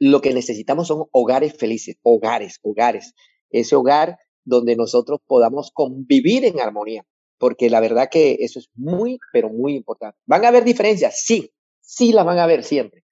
lo 0.00 0.20
que 0.20 0.34
necesitamos 0.34 0.88
son 0.88 1.04
hogares 1.12 1.56
felices, 1.56 1.96
hogares, 2.02 2.58
hogares 2.62 3.14
ese 3.50 3.76
hogar 3.76 4.18
donde 4.44 4.76
nosotros 4.76 5.20
podamos 5.26 5.70
convivir 5.72 6.44
en 6.44 6.60
armonía, 6.60 7.04
porque 7.38 7.70
la 7.70 7.80
verdad 7.80 8.08
que 8.10 8.38
eso 8.40 8.58
es 8.58 8.68
muy, 8.74 9.18
pero 9.32 9.50
muy 9.50 9.74
importante. 9.74 10.18
¿Van 10.26 10.44
a 10.44 10.48
haber 10.48 10.64
diferencias? 10.64 11.22
Sí, 11.24 11.50
sí 11.80 12.12
las 12.12 12.24
van 12.24 12.38
a 12.38 12.44
haber 12.44 12.64
siempre, 12.64 13.04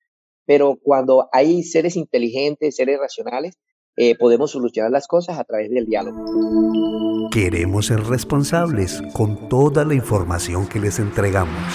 pero 0.47 0.79
cuando 0.83 1.29
hay 1.33 1.63
seres 1.63 1.97
inteligentes, 1.97 2.77
seres 2.77 2.99
racionales, 2.99 3.55
eh, 3.97 4.15
podemos 4.19 4.51
solucionar 4.51 4.91
las 4.91 5.07
cosas 5.07 5.39
a 5.39 5.45
través 5.45 5.71
del 5.71 5.87
diálogo. 5.87 6.23
Queremos 7.31 7.87
ser 7.87 8.01
responsables 8.01 9.03
con 9.15 9.49
toda 9.49 9.85
la 9.85 9.95
información 9.95 10.69
que 10.69 10.79
les 10.79 10.99
entregamos. 10.99 11.73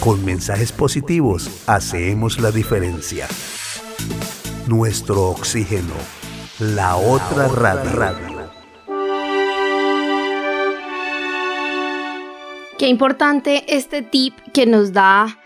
Con 0.00 0.24
mensajes 0.24 0.72
positivos 0.72 1.64
hacemos 1.66 2.40
la 2.40 2.50
diferencia. 2.50 3.26
Nuestro 4.66 5.28
oxígeno, 5.28 5.94
la 6.58 6.96
otra 6.96 7.46
radio. 7.46 8.50
Qué 12.76 12.88
importante 12.88 13.64
este 13.68 14.02
tip 14.02 14.34
que 14.52 14.66
nos 14.66 14.92
da 14.92 15.38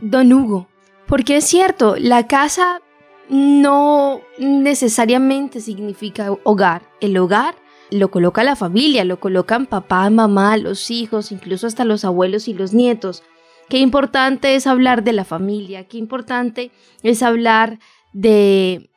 Don 0.00 0.32
Hugo, 0.32 0.68
porque 1.08 1.38
es 1.38 1.44
cierto, 1.44 1.96
la 1.98 2.28
casa 2.28 2.82
no 3.28 4.20
necesariamente 4.38 5.60
significa 5.60 6.30
hogar. 6.44 6.82
El 7.00 7.16
hogar 7.18 7.56
lo 7.90 8.12
coloca 8.12 8.44
la 8.44 8.54
familia, 8.54 9.04
lo 9.04 9.18
colocan 9.18 9.66
papá, 9.66 10.08
mamá, 10.08 10.56
los 10.56 10.92
hijos, 10.92 11.32
incluso 11.32 11.66
hasta 11.66 11.84
los 11.84 12.04
abuelos 12.04 12.46
y 12.46 12.54
los 12.54 12.72
nietos. 12.72 13.24
Qué 13.68 13.78
importante 13.78 14.54
es 14.54 14.68
hablar 14.68 15.02
de 15.02 15.14
la 15.14 15.24
familia, 15.24 15.88
qué 15.88 15.98
importante 15.98 16.70
es 17.02 17.24
hablar 17.24 17.80
de 18.12 18.89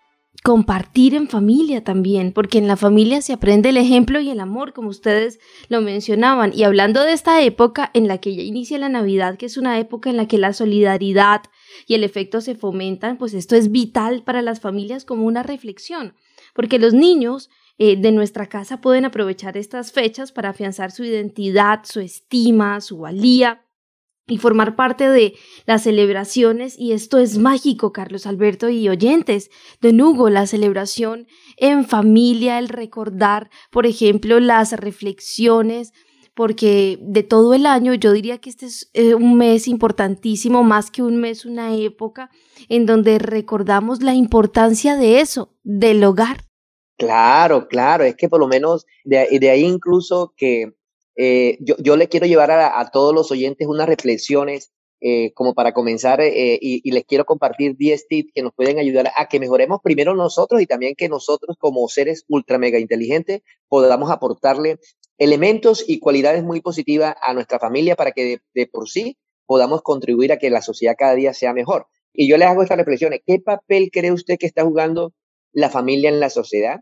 compartir 0.43 1.15
en 1.15 1.29
familia 1.29 1.85
también, 1.85 2.33
porque 2.33 2.57
en 2.57 2.67
la 2.67 2.75
familia 2.75 3.21
se 3.21 3.31
aprende 3.31 3.69
el 3.69 3.77
ejemplo 3.77 4.19
y 4.19 4.29
el 4.29 4.41
amor, 4.41 4.73
como 4.73 4.89
ustedes 4.89 5.39
lo 5.69 5.81
mencionaban. 5.81 6.51
Y 6.53 6.63
hablando 6.63 7.01
de 7.03 7.13
esta 7.13 7.41
época 7.41 7.89
en 7.93 8.09
la 8.09 8.17
que 8.17 8.35
ya 8.35 8.43
inicia 8.43 8.77
la 8.77 8.89
Navidad, 8.89 9.37
que 9.37 9.45
es 9.45 9.55
una 9.55 9.79
época 9.79 10.09
en 10.09 10.17
la 10.17 10.27
que 10.27 10.37
la 10.37 10.51
solidaridad 10.51 11.43
y 11.87 11.95
el 11.95 12.03
efecto 12.03 12.41
se 12.41 12.55
fomentan, 12.55 13.17
pues 13.17 13.33
esto 13.33 13.55
es 13.55 13.71
vital 13.71 14.23
para 14.23 14.41
las 14.41 14.59
familias 14.59 15.05
como 15.05 15.25
una 15.25 15.43
reflexión, 15.43 16.13
porque 16.53 16.77
los 16.77 16.93
niños 16.93 17.49
eh, 17.77 17.95
de 17.95 18.11
nuestra 18.11 18.47
casa 18.47 18.81
pueden 18.81 19.05
aprovechar 19.05 19.55
estas 19.55 19.93
fechas 19.93 20.33
para 20.33 20.49
afianzar 20.49 20.91
su 20.91 21.05
identidad, 21.05 21.85
su 21.85 22.01
estima, 22.01 22.81
su 22.81 22.97
valía 22.97 23.63
y 24.27 24.37
formar 24.37 24.75
parte 24.75 25.09
de 25.09 25.33
las 25.65 25.83
celebraciones. 25.83 26.77
Y 26.77 26.93
esto 26.93 27.17
es 27.17 27.37
mágico, 27.37 27.91
Carlos 27.91 28.25
Alberto 28.25 28.69
y 28.69 28.87
oyentes. 28.89 29.49
De 29.81 29.89
Hugo, 29.89 30.29
la 30.29 30.47
celebración 30.47 31.27
en 31.57 31.85
familia, 31.85 32.59
el 32.59 32.69
recordar, 32.69 33.49
por 33.71 33.85
ejemplo, 33.85 34.39
las 34.39 34.71
reflexiones, 34.73 35.91
porque 36.35 36.97
de 37.01 37.23
todo 37.23 37.53
el 37.53 37.65
año 37.65 37.93
yo 37.93 38.11
diría 38.11 38.39
que 38.39 38.49
este 38.49 38.65
es 38.65 38.89
eh, 38.93 39.13
un 39.13 39.37
mes 39.37 39.67
importantísimo, 39.67 40.63
más 40.63 40.89
que 40.89 41.03
un 41.03 41.17
mes, 41.17 41.45
una 41.45 41.75
época 41.75 42.31
en 42.69 42.85
donde 42.85 43.19
recordamos 43.19 44.01
la 44.01 44.15
importancia 44.15 44.95
de 44.95 45.19
eso, 45.19 45.53
del 45.63 46.03
hogar. 46.03 46.45
Claro, 46.97 47.67
claro, 47.67 48.03
es 48.03 48.15
que 48.15 48.29
por 48.29 48.39
lo 48.39 48.47
menos 48.47 48.85
de, 49.03 49.27
de 49.39 49.49
ahí 49.49 49.63
incluso 49.63 50.33
que 50.37 50.73
eh, 51.15 51.57
yo, 51.59 51.75
yo, 51.77 51.95
le 51.95 52.07
quiero 52.07 52.25
llevar 52.25 52.51
a, 52.51 52.89
todos 52.91 53.13
los 53.13 53.31
oyentes 53.31 53.67
unas 53.67 53.87
reflexiones 53.87 54.71
eh, 54.99 55.33
como 55.33 55.53
para 55.53 55.73
comenzar 55.73 56.21
eh, 56.21 56.57
y, 56.61 56.89
les 56.89 57.03
quiero 57.03 57.25
compartir 57.25 57.75
10 57.75 58.07
tips 58.07 58.31
que 58.33 58.41
nos 58.41 58.53
pueden 58.53 58.79
ayudar 58.79 59.11
a 59.17 59.27
que 59.27 59.39
mejoremos 59.39 59.81
primero 59.83 60.15
nosotros 60.15 60.61
y 60.61 60.65
también 60.65 60.95
que 60.95 61.09
nosotros 61.09 61.57
como 61.59 61.87
seres 61.89 62.23
ultra 62.29 62.57
mega 62.57 62.79
inteligentes 62.79 63.41
podamos 63.67 64.09
aportarle 64.09 64.79
elementos 65.17 65.83
y 65.87 65.99
cualidades 65.99 66.43
muy 66.43 66.61
positivas 66.61 67.15
a 67.21 67.33
nuestra 67.33 67.59
familia 67.59 67.95
para 67.95 68.13
que 68.13 68.39
de, 68.53 68.67
por 68.67 68.89
sí 68.89 69.17
podamos 69.45 69.81
contribuir 69.81 70.31
a 70.31 70.37
que 70.37 70.49
la 70.49 70.61
sociedad 70.61 70.95
cada 70.97 71.15
día 71.15 71.33
sea 71.33 71.53
mejor. 71.53 71.87
Y 72.13 72.27
yo 72.27 72.37
les 72.37 72.47
hago 72.47 72.63
estas 72.63 72.77
reflexiones. 72.77 73.19
¿Qué 73.25 73.39
papel 73.39 73.89
cree 73.91 74.11
usted 74.11 74.37
que 74.39 74.47
está 74.47 74.63
jugando 74.63 75.13
la 75.51 75.69
familia 75.69 76.09
en 76.09 76.19
la 76.21 76.29
sociedad? 76.29 76.79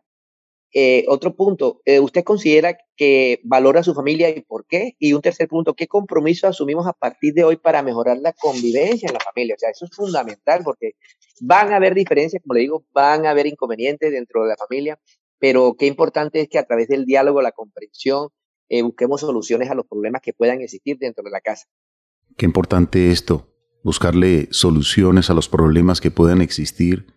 Otro 1.08 1.36
punto, 1.36 1.82
¿usted 1.86 2.24
considera 2.24 2.78
que 3.02 3.42
valora 3.44 3.80
a 3.80 3.84
su 3.84 3.96
familia 3.96 4.30
y 4.30 4.42
por 4.42 4.68
qué? 4.68 4.96
Y 5.00 5.14
un 5.14 5.24
tercer 5.24 5.48
punto, 5.48 5.74
¿qué 5.74 5.88
compromiso 5.88 6.48
asumimos 6.48 6.86
a 6.86 6.94
partir 6.94 7.34
de 7.34 7.44
hoy 7.44 7.56
para 7.56 7.82
mejorar 7.82 8.20
la 8.20 8.32
convivencia 8.32 9.08
en 9.08 9.14
la 9.16 9.20
familia? 9.20 9.56
O 9.56 9.58
sea, 9.58 9.72
eso 9.72 9.86
es 9.86 9.92
fundamental 9.96 10.62
porque 10.64 10.92
van 11.42 11.74
a 11.74 11.78
haber 11.78 11.96
diferencias, 11.96 12.44
como 12.44 12.54
le 12.54 12.60
digo, 12.60 12.86
van 12.94 13.26
a 13.26 13.32
haber 13.32 13.48
inconvenientes 13.48 14.12
dentro 14.12 14.44
de 14.44 14.50
la 14.50 14.56
familia, 14.56 15.00
pero 15.40 15.74
qué 15.80 15.88
importante 15.88 16.42
es 16.42 16.48
que 16.48 16.60
a 16.60 16.68
través 16.68 16.90
del 16.90 17.06
diálogo, 17.06 17.42
la 17.42 17.52
comprensión, 17.52 18.30
eh, 18.70 18.84
busquemos 18.84 19.22
soluciones 19.22 19.72
a 19.72 19.74
los 19.74 19.88
problemas 19.88 20.22
que 20.22 20.34
puedan 20.34 20.62
existir 20.62 21.00
dentro 21.00 21.24
de 21.24 21.32
la 21.32 21.42
casa. 21.42 21.66
Qué 22.38 22.46
importante 22.46 23.10
esto, 23.10 23.52
buscarle 23.84 24.48
soluciones 24.52 25.32
a 25.32 25.34
los 25.34 25.50
problemas 25.50 26.02
que 26.02 26.12
puedan 26.12 26.40
existir 26.40 27.08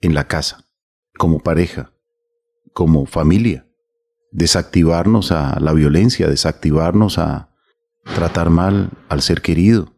en 0.00 0.14
la 0.14 0.26
casa, 0.26 0.70
como 1.18 1.40
pareja 1.40 1.92
como 2.72 3.06
familia. 3.06 3.67
Desactivarnos 4.30 5.32
a 5.32 5.58
la 5.60 5.72
violencia, 5.72 6.28
desactivarnos 6.28 7.18
a 7.18 7.50
tratar 8.14 8.50
mal 8.50 8.90
al 9.08 9.22
ser 9.22 9.42
querido. 9.42 9.94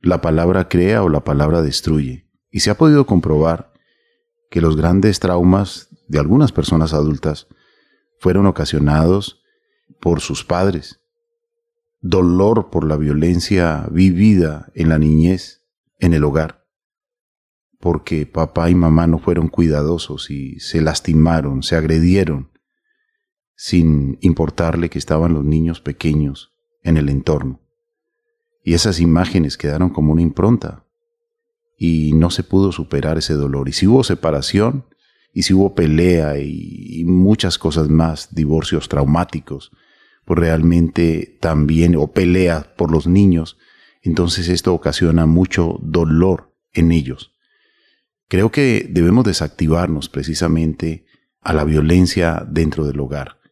La 0.00 0.20
palabra 0.20 0.68
crea 0.68 1.02
o 1.02 1.08
la 1.08 1.24
palabra 1.24 1.62
destruye. 1.62 2.30
Y 2.50 2.60
se 2.60 2.70
ha 2.70 2.76
podido 2.76 3.06
comprobar 3.06 3.72
que 4.50 4.60
los 4.60 4.76
grandes 4.76 5.20
traumas 5.20 5.88
de 6.08 6.18
algunas 6.18 6.52
personas 6.52 6.92
adultas 6.92 7.48
fueron 8.20 8.46
ocasionados 8.46 9.42
por 10.00 10.20
sus 10.20 10.44
padres. 10.44 11.00
Dolor 12.00 12.70
por 12.70 12.86
la 12.86 12.96
violencia 12.96 13.86
vivida 13.90 14.70
en 14.74 14.90
la 14.90 14.98
niñez, 14.98 15.62
en 15.98 16.14
el 16.14 16.24
hogar 16.24 16.64
porque 17.84 18.24
papá 18.24 18.70
y 18.70 18.74
mamá 18.74 19.06
no 19.06 19.18
fueron 19.18 19.48
cuidadosos 19.48 20.30
y 20.30 20.58
se 20.58 20.80
lastimaron, 20.80 21.62
se 21.62 21.76
agredieron, 21.76 22.50
sin 23.56 24.18
importarle 24.20 24.90
que 24.90 24.98
estaban 24.98 25.32
los 25.32 25.44
niños 25.44 25.80
pequeños 25.80 26.52
en 26.82 26.96
el 26.96 27.08
entorno. 27.08 27.60
Y 28.62 28.74
esas 28.74 29.00
imágenes 29.00 29.56
quedaron 29.56 29.90
como 29.90 30.12
una 30.12 30.22
impronta 30.22 30.84
y 31.78 32.12
no 32.14 32.30
se 32.30 32.42
pudo 32.42 32.72
superar 32.72 33.18
ese 33.18 33.34
dolor. 33.34 33.68
Y 33.68 33.72
si 33.72 33.86
hubo 33.86 34.04
separación, 34.04 34.86
y 35.32 35.42
si 35.42 35.52
hubo 35.52 35.74
pelea 35.74 36.38
y, 36.38 37.04
muchas 37.04 37.58
cosas 37.58 37.88
más, 37.88 38.34
divorcios 38.34 38.88
traumáticos, 38.88 39.72
pues 40.24 40.38
realmente 40.38 41.36
también, 41.40 41.96
o 41.96 42.12
pelea 42.12 42.74
por 42.76 42.90
los 42.90 43.06
niños, 43.06 43.58
entonces 44.00 44.48
esto 44.48 44.72
ocasiona 44.72 45.26
mucho 45.26 45.78
dolor 45.82 46.54
en 46.72 46.92
ellos. 46.92 47.32
Creo 48.28 48.50
que 48.50 48.86
debemos 48.88 49.24
desactivarnos 49.24 50.08
precisamente 50.08 51.04
a 51.40 51.52
la 51.52 51.64
violencia 51.64 52.46
dentro 52.48 52.86
del 52.86 53.00
hogar 53.00 53.43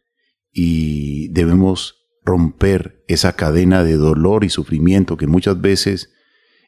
y 0.52 1.28
debemos 1.28 2.02
romper 2.24 3.02
esa 3.08 3.34
cadena 3.34 3.84
de 3.84 3.94
dolor 3.94 4.44
y 4.44 4.48
sufrimiento 4.48 5.16
que 5.16 5.26
muchas 5.26 5.60
veces 5.60 6.12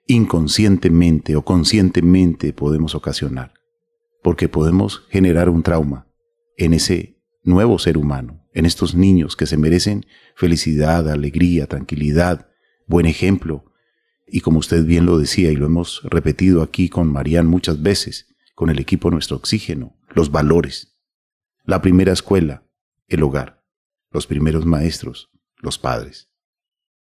inconscientemente 0.06 1.36
o 1.36 1.44
conscientemente 1.44 2.52
podemos 2.52 2.94
ocasionar, 2.94 3.54
porque 4.22 4.48
podemos 4.48 5.04
generar 5.10 5.48
un 5.48 5.62
trauma 5.62 6.08
en 6.56 6.74
ese 6.74 7.22
nuevo 7.42 7.78
ser 7.78 7.96
humano, 7.96 8.46
en 8.52 8.66
estos 8.66 8.94
niños 8.94 9.36
que 9.36 9.46
se 9.46 9.56
merecen 9.56 10.06
felicidad, 10.34 11.08
alegría, 11.10 11.66
tranquilidad, 11.66 12.48
buen 12.86 13.06
ejemplo, 13.06 13.64
y 14.26 14.40
como 14.40 14.58
usted 14.58 14.84
bien 14.84 15.06
lo 15.06 15.18
decía 15.18 15.50
y 15.50 15.56
lo 15.56 15.66
hemos 15.66 16.02
repetido 16.04 16.62
aquí 16.62 16.88
con 16.88 17.12
Marían 17.12 17.46
muchas 17.46 17.82
veces, 17.82 18.34
con 18.54 18.70
el 18.70 18.78
equipo 18.78 19.10
Nuestro 19.10 19.36
Oxígeno, 19.36 19.96
los 20.14 20.30
valores. 20.30 20.96
La 21.64 21.82
primera 21.82 22.12
escuela, 22.12 22.64
el 23.08 23.22
hogar. 23.22 23.63
Los 24.14 24.28
primeros 24.28 24.64
maestros, 24.64 25.28
los 25.56 25.76
padres. 25.76 26.28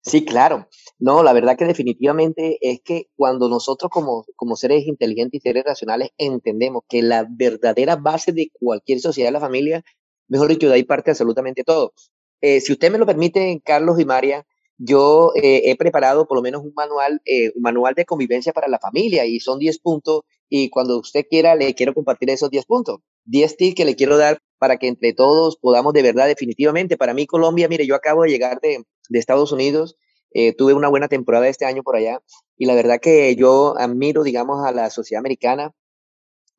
Sí, 0.03 0.25
claro. 0.25 0.69
No, 1.01 1.25
la 1.25 1.33
verdad 1.33 1.57
que 1.59 1.65
definitivamente 1.65 2.59
es 2.61 2.81
que 2.81 3.09
cuando 3.17 3.49
nosotros 3.49 3.91
como, 3.91 4.25
como 4.37 4.55
seres 4.55 4.87
inteligentes 4.87 5.41
y 5.41 5.43
seres 5.43 5.65
racionales 5.65 6.11
entendemos 6.17 6.85
que 6.89 7.03
la 7.03 7.27
verdadera 7.29 7.97
base 7.97 8.31
de 8.31 8.53
cualquier 8.53 9.01
sociedad 9.01 9.31
es 9.31 9.33
la 9.33 9.41
familia, 9.41 9.83
mejor 10.29 10.49
dicho, 10.49 10.69
de 10.69 10.75
ahí 10.75 10.85
parte 10.85 11.11
absolutamente 11.11 11.65
todo. 11.65 11.93
Eh, 12.41 12.61
si 12.61 12.71
usted 12.71 12.93
me 12.93 12.99
lo 12.99 13.07
permite, 13.07 13.61
Carlos 13.65 13.99
y 13.99 14.05
María, 14.05 14.47
yo 14.79 15.33
eh, 15.35 15.63
he 15.65 15.77
preparado 15.77 16.29
por 16.29 16.37
lo 16.37 16.43
menos 16.43 16.63
un 16.63 16.73
manual, 16.77 17.21
eh, 17.25 17.51
un 17.57 17.63
manual 17.63 17.95
de 17.95 18.05
convivencia 18.05 18.53
para 18.53 18.69
la 18.69 18.79
familia 18.79 19.27
y 19.27 19.41
son 19.41 19.59
10 19.59 19.81
puntos 19.81 20.21
y 20.49 20.71
cuando 20.71 21.01
usted 21.01 21.27
quiera 21.29 21.57
le 21.57 21.75
quiero 21.75 21.95
compartir 21.95 22.31
esos 22.31 22.49
10 22.49 22.65
puntos. 22.65 23.01
10 23.25 23.57
tips 23.57 23.75
que 23.75 23.85
le 23.85 23.97
quiero 23.97 24.19
dar 24.19 24.39
para 24.63 24.77
que 24.77 24.87
entre 24.87 25.13
todos 25.13 25.57
podamos 25.57 25.93
de 25.93 26.03
verdad 26.03 26.29
definitivamente. 26.29 26.97
Para 26.97 27.15
mí 27.15 27.27
Colombia, 27.27 27.67
mire, 27.67 27.85
yo 27.85 27.97
acabo 27.97 28.23
de 28.23 28.29
llegar 28.31 28.61
de, 28.61 28.85
de 29.09 29.19
Estados 29.19 29.51
Unidos, 29.51 29.97
eh, 30.31 30.55
tuve 30.55 30.73
una 30.73 30.87
buena 30.87 31.09
temporada 31.09 31.49
este 31.49 31.65
año 31.65 31.83
por 31.83 31.97
allá 31.97 32.23
y 32.57 32.67
la 32.67 32.77
verdad 32.77 33.01
que 33.01 33.35
yo 33.35 33.75
admiro, 33.77 34.23
digamos, 34.23 34.65
a 34.65 34.71
la 34.71 34.89
sociedad 34.91 35.19
americana. 35.19 35.75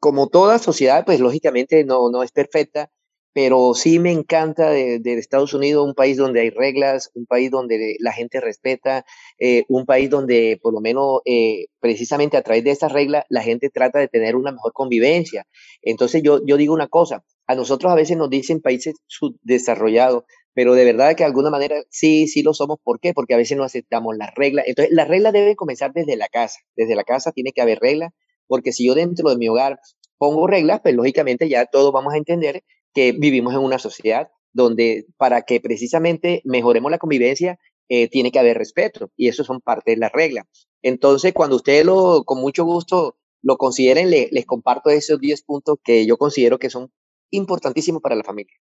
Como 0.02 0.28
toda 0.28 0.60
sociedad, 0.60 1.06
pues 1.06 1.22
lógicamente 1.22 1.86
no, 1.86 2.10
no 2.10 2.24
es 2.24 2.34
perfecta, 2.34 2.92
pero 3.32 3.74
sí 3.74 4.00
me 4.00 4.12
encanta 4.12 4.70
de, 4.70 5.02
Estados 5.06 5.54
Unidos, 5.54 5.88
un 5.88 5.96
país 5.96 6.18
donde 6.18 6.42
hay 6.42 6.50
reglas, 6.50 7.10
un 7.13 7.26
país 7.26 7.50
donde 7.52 7.96
la 8.00 8.12
gente 8.12 8.42
respeta, 8.42 9.06
eh, 9.39 9.63
un 9.70 9.86
país 9.86 10.10
donde 10.10 10.60
por 10.62 10.74
lo 10.74 10.82
menos 10.82 11.22
eh, 11.24 11.68
precisamente 11.80 12.36
a 12.36 12.42
través 12.42 12.66
de 12.66 12.72
estas 12.72 12.92
reglas 12.92 13.24
la 13.30 13.44
gente 13.44 13.70
trata 13.70 14.00
de 14.00 14.10
tener 14.10 14.36
una 14.36 14.52
mejor 14.52 14.74
convivencia. 14.74 15.48
Entonces 15.82 16.22
yo, 16.22 16.46
yo 16.46 16.58
digo 16.58 16.74
una 16.74 16.89
cosa, 16.89 17.24
a 17.54 17.56
nosotros 17.56 17.92
a 17.92 17.96
veces 17.96 18.18
nos 18.18 18.30
dicen 18.30 18.62
países 18.62 18.96
subdesarrollados, 19.08 20.24
pero 20.54 20.74
de 20.74 20.86
verdad 20.86 21.16
que 21.16 21.24
de 21.24 21.28
alguna 21.28 21.50
manera 21.50 21.76
sí, 21.89 22.28
sí 22.28 22.44
lo 22.44 22.54
somos. 22.54 22.78
¿Por 22.84 23.00
qué? 23.00 23.13
Porque 23.13 23.34
a 23.34 23.38
veces 23.38 23.58
no 23.58 23.63
aceptamos 23.63 24.16
las 24.18 24.34
reglas. 24.36 24.66
Entonces, 24.68 24.94
las 24.94 25.08
reglas 25.08 25.34
deben 25.34 25.56
comenzar 25.56 25.94
desde 25.94 26.16
la 26.16 26.28
casa. 26.28 26.60
Desde 26.76 26.96
la 26.96 27.04
casa 27.04 27.32
tiene 27.32 27.52
que 27.52 27.62
haber 27.62 27.80
reglas, 27.80 28.12
porque 28.48 28.72
si 28.72 28.86
yo 28.86 28.94
dentro 28.94 29.30
de 29.30 29.38
mi 29.38 29.48
hogar 29.48 29.80
pongo 30.18 30.48
reglas, 30.48 30.82
pues 30.82 30.94
lógicamente 30.96 31.50
ya 31.50 31.66
todos 31.66 31.92
vamos 31.92 32.13
a 32.13 32.18
entender 32.18 32.63
que 32.94 33.12
vivimos 33.13 33.54
en 33.54 33.62
una 33.62 33.80
sociedad 33.80 34.30
donde 34.54 35.08
para 35.18 35.42
que 35.42 35.60
precisamente 35.60 36.42
mejoremos 36.46 36.92
la 36.92 37.00
convivencia, 37.00 37.60
eh, 37.89 38.08
tiene 38.08 38.32
que 38.32 38.39
haber 38.39 38.58
respeto 38.58 39.12
y 39.18 39.28
eso 39.28 39.44
son 39.44 39.60
parte 39.60 39.92
de 39.92 39.98
las 39.98 40.12
reglas. 40.12 40.46
Entonces, 40.82 41.34
cuando 41.34 41.58
ustedes 41.58 41.86
lo, 41.86 42.24
con 42.24 42.39
mucho 42.39 42.63
gusto 42.63 43.18
lo 43.42 43.58
consideren, 43.58 44.10
les 44.10 44.46
comparto 44.46 44.89
esos 44.89 45.20
10 45.20 45.44
puntos 45.44 45.78
que 45.84 46.06
yo 46.06 46.18
considero 46.18 46.60
que 46.60 46.70
son 46.70 46.92
importantísimos 47.34 48.02
para 48.02 48.15
la 48.15 48.24
familia. 48.24 48.56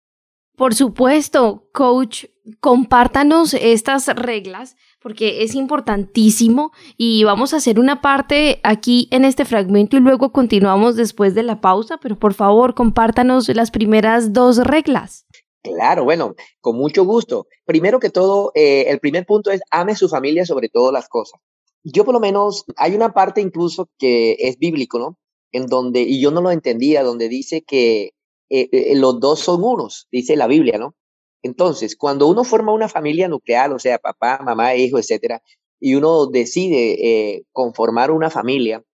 Por 0.56 0.74
supuesto, 0.74 1.68
coach, 1.72 2.26
compártanos 2.60 3.54
estas 3.54 4.08
reglas 4.08 4.76
porque 5.00 5.42
es 5.42 5.54
importantísimo 5.54 6.72
y 6.98 7.24
vamos 7.24 7.54
a 7.54 7.56
hacer 7.56 7.80
una 7.80 8.02
parte 8.02 8.60
aquí 8.62 9.08
en 9.10 9.24
este 9.24 9.46
fragmento 9.46 9.96
y 9.96 10.00
luego 10.00 10.32
continuamos 10.32 10.96
después 10.96 11.34
de 11.34 11.44
la 11.44 11.60
pausa, 11.60 11.98
pero 12.02 12.18
por 12.18 12.34
favor 12.34 12.74
compártanos 12.74 13.48
las 13.48 13.70
primeras 13.70 14.34
dos 14.34 14.58
reglas. 14.58 15.26
Claro, 15.62 16.04
bueno, 16.04 16.34
con 16.60 16.76
mucho 16.76 17.04
gusto. 17.04 17.46
Primero 17.64 17.98
que 17.98 18.10
todo, 18.10 18.52
eh, 18.54 18.86
el 18.88 18.98
primer 18.98 19.26
punto 19.26 19.50
es 19.50 19.60
ame 19.70 19.94
su 19.94 20.08
familia 20.08 20.44
sobre 20.44 20.68
todas 20.68 20.92
las 20.92 21.08
cosas. 21.08 21.40
Yo 21.82 22.04
por 22.04 22.12
lo 22.12 22.20
menos, 22.20 22.64
hay 22.76 22.94
una 22.94 23.12
parte 23.12 23.40
incluso 23.40 23.88
que 23.98 24.36
es 24.38 24.58
bíblico, 24.58 24.98
¿no? 24.98 25.18
En 25.52 25.66
donde, 25.66 26.02
y 26.02 26.20
yo 26.20 26.30
no 26.30 26.42
lo 26.42 26.50
entendía, 26.50 27.02
donde 27.02 27.28
dice 27.28 27.62
que 27.62 28.10
eh, 28.50 28.68
eh, 28.72 28.96
los 28.96 29.20
dos 29.20 29.40
son 29.40 29.62
unos, 29.64 30.08
dice 30.10 30.36
la 30.36 30.46
Biblia, 30.46 30.78
¿no? 30.78 30.94
Entonces, 31.42 31.96
cuando 31.96 32.26
uno 32.26 32.44
forma 32.44 32.72
una 32.72 32.88
familia 32.88 33.28
nuclear, 33.28 33.72
o 33.72 33.78
sea, 33.78 33.98
papá, 33.98 34.40
mamá, 34.44 34.74
hijo, 34.74 34.98
etcétera, 34.98 35.42
y 35.80 35.94
uno 35.94 36.26
decide 36.26 37.34
eh, 37.34 37.44
conformar 37.52 38.10
una 38.10 38.28
familia, 38.30 38.84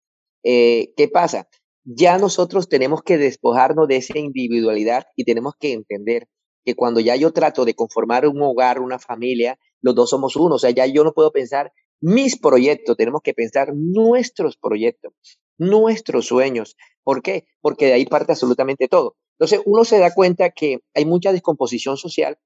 eh, 0.45 0.93
¿qué 0.97 1.09
pasa? 1.09 1.49
Ya 1.85 2.19
nosotros 2.19 2.69
tenemos 2.69 3.03
que 3.03 3.19
despojarnos 3.19 3.89
de 3.89 3.97
esa 3.97 4.19
individualidad 4.19 5.07
y 5.17 5.25
tenemos 5.25 5.55
que 5.59 5.73
entender 5.73 6.29
que 6.65 6.75
cuando 6.75 7.01
ya 7.01 7.17
yo 7.17 7.33
trato 7.33 7.65
de 7.65 7.75
conformar 7.75 8.27
un 8.27 8.41
hogar, 8.43 8.81
una 8.81 8.99
familia, 8.99 9.59
los 9.83 9.95
dos 9.95 10.11
somos 10.11 10.37
uno. 10.37 10.57
O 10.57 10.59
sea, 10.59 10.71
ya 10.71 10.87
yo 10.87 11.05
no 11.05 11.13
puedo 11.13 11.33
pensar 11.33 11.73
mis 12.01 12.39
proyectos, 12.39 12.97
tenemos 12.97 13.23
que 13.23 13.35
pensar 13.35 13.73
nuestros 13.75 14.57
proyectos, 14.57 15.13
nuestros 15.59 16.27
sueños. 16.27 16.77
¿Por 17.07 17.23
qué? 17.23 17.45
Porque 17.61 17.87
de 17.87 17.93
ahí 17.93 18.05
parte 18.05 18.33
absolutamente 18.33 18.89
todo. 18.89 19.15
Entonces 19.39 19.61
uno 19.65 19.85
se 19.85 20.01
da 20.01 20.13
cuenta 20.13 20.51
que 20.51 20.81
hay 20.93 21.05
mucha 21.05 21.31
descomposición 21.31 21.97
social 21.97 22.37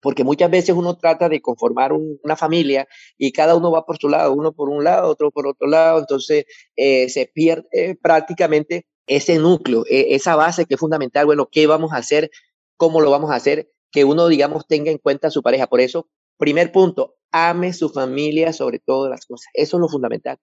porque 0.00 0.24
muchas 0.24 0.50
veces 0.50 0.74
uno 0.74 0.96
trata 0.96 1.28
de 1.28 1.42
conformar 1.42 1.92
una 1.92 2.34
familia 2.34 2.88
y 3.18 3.32
cada 3.32 3.54
uno 3.54 3.70
va 3.70 3.84
por 3.84 3.98
su 3.98 4.08
lado, 4.08 4.32
uno 4.32 4.52
por 4.52 4.70
un 4.70 4.82
lado, 4.82 5.10
otro 5.10 5.30
por 5.30 5.46
otro 5.46 5.68
lado, 5.68 5.98
entonces 5.98 6.46
eh, 6.74 7.10
se 7.10 7.26
pierde 7.26 7.98
prácticamente 8.02 8.86
ese 9.06 9.38
núcleo, 9.38 9.84
e, 9.86 10.14
esa 10.14 10.36
base 10.36 10.64
que 10.64 10.74
es 10.74 10.80
fundamental, 10.80 11.26
bueno, 11.26 11.50
¿qué 11.52 11.66
vamos 11.66 11.92
a 11.92 11.98
hacer? 11.98 12.30
¿Cómo 12.78 13.02
lo 13.02 13.10
vamos 13.10 13.30
a 13.30 13.34
hacer? 13.34 13.70
Que 13.90 14.04
uno, 14.04 14.26
digamos, 14.26 14.66
tenga 14.66 14.90
en 14.90 14.98
cuenta 14.98 15.28
a 15.28 15.30
su 15.30 15.42
pareja. 15.42 15.66
Por 15.66 15.80
eso, 15.82 16.08
primer 16.38 16.72
punto, 16.72 17.16
ame 17.30 17.74
su 17.74 17.90
familia 17.90 18.54
sobre 18.54 18.78
todas 18.78 19.10
las 19.10 19.26
cosas. 19.26 19.48
Eso 19.52 19.76
es 19.76 19.80
lo 19.82 19.88
fundamental. 19.88 20.38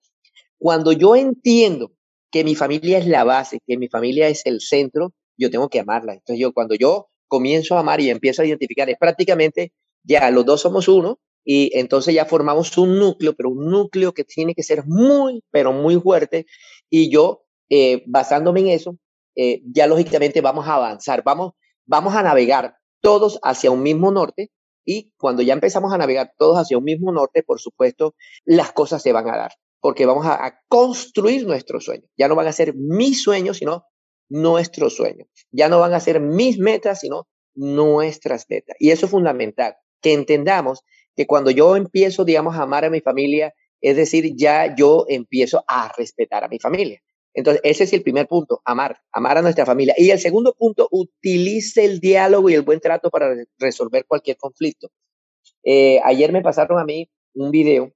Cuando 0.60 0.92
yo 0.92 1.16
entiendo 1.16 1.92
que 2.32 2.44
mi 2.44 2.56
familia 2.56 2.98
es 2.98 3.08
la 3.08 3.24
base, 3.24 3.60
que 3.66 3.78
mi 3.78 3.88
familia 3.88 4.28
es 4.28 4.46
el 4.46 4.62
centro, 4.62 5.14
yo 5.38 5.50
tengo 5.50 5.70
que 5.70 5.80
amarla. 5.80 6.14
Entonces 6.14 6.40
yo 6.40 6.54
cuando 6.54 6.76
yo 6.76 7.10
comienzo 7.28 7.76
a 7.76 7.80
amar 7.80 8.02
y 8.02 8.10
empiezo 8.10 8.42
a 8.42 8.46
identificar, 8.46 8.90
es 8.90 8.98
prácticamente 8.98 9.74
ya 10.04 10.30
los 10.32 10.46
dos 10.46 10.62
somos 10.62 10.88
uno 10.88 11.20
y 11.46 11.72
entonces 11.78 12.14
ya 12.14 12.26
formamos 12.26 12.78
un 12.78 13.00
núcleo, 13.00 13.34
pero 13.36 13.50
un 13.50 13.70
núcleo 13.70 14.14
que 14.14 14.24
tiene 14.24 14.54
que 14.54 14.64
ser 14.64 14.84
muy, 14.86 15.44
pero 15.52 15.72
muy 15.72 16.00
fuerte 16.00 16.46
y 16.90 17.10
yo 17.10 17.44
eh, 17.70 18.04
basándome 18.08 18.62
en 18.62 18.68
eso, 18.70 18.98
eh, 19.36 19.62
ya 19.66 19.88
lógicamente 19.88 20.42
vamos 20.42 20.68
a 20.68 20.76
avanzar, 20.76 21.24
vamos, 21.24 21.54
vamos 21.86 22.16
a 22.16 22.24
navegar 22.24 22.76
todos 23.02 23.40
hacia 23.44 23.72
un 23.72 23.82
mismo 23.84 24.12
norte 24.12 24.52
y 24.86 25.14
cuando 25.18 25.42
ya 25.44 25.54
empezamos 25.54 25.94
a 25.94 25.98
navegar 25.98 26.34
todos 26.38 26.58
hacia 26.58 26.78
un 26.78 26.84
mismo 26.84 27.12
norte, 27.12 27.44
por 27.44 27.60
supuesto, 27.60 28.16
las 28.44 28.72
cosas 28.72 29.02
se 29.02 29.14
van 29.14 29.30
a 29.30 29.38
dar, 29.38 29.52
porque 29.82 30.06
vamos 30.06 30.26
a, 30.26 30.60
construir 30.68 31.46
nuestros 31.46 31.86
sueños. 31.86 32.10
Ya 32.18 32.28
no 32.28 32.36
van 32.36 32.48
a 32.48 32.52
ser 32.52 32.74
mis 32.76 33.24
sueños, 33.24 33.58
sino 33.58 33.86
nuestro 34.30 34.90
sueño. 34.90 35.26
Ya 35.52 35.70
no 35.70 35.80
van 35.80 35.94
a 35.94 36.00
ser 36.00 36.20
mis 36.20 36.60
metas, 36.60 37.00
sino 37.00 37.28
nuestras 37.56 38.46
metas. 38.50 38.76
Y 38.80 38.92
eso 38.92 39.06
es 39.06 39.12
fundamental, 39.12 39.76
que 40.02 40.14
entendamos 40.14 40.82
que 41.16 41.28
cuando 41.28 41.52
yo 41.52 41.76
empiezo, 41.76 42.26
digamos, 42.26 42.56
a 42.56 42.64
amar 42.64 42.86
a 42.86 42.90
mi 42.90 43.02
familia, 43.02 43.54
es 43.82 43.96
decir, 43.96 44.34
ya 44.36 44.76
yo 44.76 45.06
empiezo 45.08 45.64
a 45.68 45.92
respetar 45.98 46.44
a 46.44 46.48
mi 46.48 46.60
familia. 46.60 47.02
Entonces, 47.34 47.62
ese 47.64 47.84
es 47.86 47.94
el 47.94 48.04
primer 48.04 48.28
punto, 48.28 48.62
amar, 48.66 48.98
amar 49.12 49.38
a 49.38 49.42
nuestra 49.42 49.66
familia. 49.66 49.94
Y 49.98 50.10
el 50.10 50.20
segundo 50.20 50.54
punto, 50.58 50.88
utilice 50.92 51.86
el 51.86 52.00
diálogo 52.00 52.50
y 52.50 52.56
el 52.56 52.64
buen 52.64 52.80
trato 52.80 53.10
para 53.10 53.34
resolver 53.58 54.06
cualquier 54.06 54.38
conflicto. 54.38 54.90
Eh, 55.64 56.00
ayer 56.04 56.32
me 56.32 56.42
pasaron 56.42 56.80
a 56.80 56.86
mí 56.86 57.10
un 57.34 57.52
video, 57.52 57.94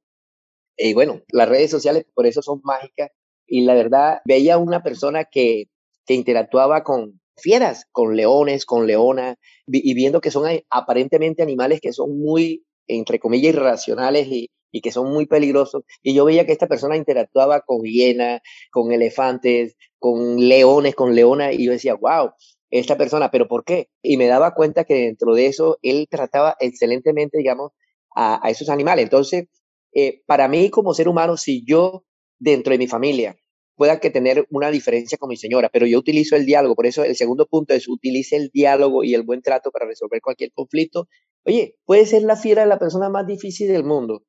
y 0.78 0.94
bueno, 0.94 1.22
las 1.30 1.50
redes 1.50 1.72
sociales 1.72 2.06
por 2.14 2.26
eso 2.28 2.42
son 2.42 2.62
mágicas, 2.64 3.10
y 3.48 3.62
la 3.66 3.76
verdad, 3.76 4.20
veía 4.26 4.58
una 4.58 4.84
persona 4.84 5.26
que 5.26 5.66
que 6.06 6.14
interactuaba 6.14 6.84
con 6.84 7.20
fieras, 7.38 7.86
con 7.92 8.16
leones, 8.16 8.66
con 8.66 8.88
leonas, 8.88 9.38
y 9.68 9.94
viendo 9.94 10.22
que 10.22 10.32
son 10.32 10.46
aparentemente 10.70 11.42
animales 11.42 11.80
que 11.82 11.94
son 11.94 12.20
muy, 12.20 12.66
entre 12.88 13.20
comillas, 13.20 13.54
irracionales 13.54 14.28
y, 14.28 14.50
y 14.72 14.82
que 14.82 14.92
son 14.92 15.12
muy 15.12 15.26
peligrosos. 15.26 15.84
Y 16.02 16.14
yo 16.14 16.26
veía 16.26 16.46
que 16.46 16.52
esta 16.52 16.68
persona 16.68 16.98
interactuaba 16.98 17.62
con 17.62 17.82
hienas, 17.84 18.42
con 18.72 18.92
elefantes, 18.92 19.76
con 19.98 20.38
leones, 20.38 20.96
con 20.96 21.16
leonas, 21.16 21.54
y 21.54 21.66
yo 21.66 21.72
decía, 21.72 21.96
wow, 21.96 22.32
esta 22.70 22.98
persona, 22.98 23.32
pero 23.32 23.48
¿por 23.48 23.64
qué? 23.64 23.90
Y 24.02 24.18
me 24.18 24.28
daba 24.28 24.54
cuenta 24.54 24.84
que 24.84 24.96
dentro 24.96 25.34
de 25.36 25.46
eso 25.48 25.78
él 25.82 26.08
trataba 26.10 26.56
excelentemente, 26.60 27.38
digamos, 27.38 27.72
a, 28.16 28.46
a 28.46 28.50
esos 28.50 28.70
animales. 28.70 29.04
Entonces, 29.04 29.48
eh, 29.96 30.22
para 30.26 30.48
mí 30.48 30.70
como 30.70 30.94
ser 30.94 31.08
humano, 31.08 31.38
si 31.38 31.64
yo 31.66 32.06
dentro 32.40 32.72
de 32.72 32.78
mi 32.78 32.88
familia 32.88 33.36
pueda 33.76 34.00
que 34.00 34.10
tener 34.10 34.46
una 34.50 34.70
diferencia 34.70 35.18
con 35.18 35.30
mi 35.30 35.38
señora, 35.38 35.70
pero 35.70 35.88
yo 35.88 35.98
utilizo 35.98 36.36
el 36.36 36.46
diálogo, 36.46 36.76
por 36.76 36.86
eso 36.86 37.04
el 37.04 37.16
segundo 37.16 37.48
punto 37.48 37.74
es 37.74 37.88
utilice 37.88 38.36
el 38.36 38.50
diálogo 38.54 39.04
y 39.04 39.16
el 39.16 39.24
buen 39.24 39.42
trato 39.42 39.72
para 39.72 39.88
resolver 39.88 40.22
cualquier 40.22 40.52
conflicto. 40.52 41.08
Oye, 41.46 41.76
puede 41.86 42.06
ser 42.06 42.24
la 42.24 42.36
fiera 42.36 42.62
de 42.62 42.68
la 42.68 42.80
persona 42.80 43.10
más 43.10 43.26
difícil 43.26 43.68
del 43.68 43.84
mundo, 43.84 44.24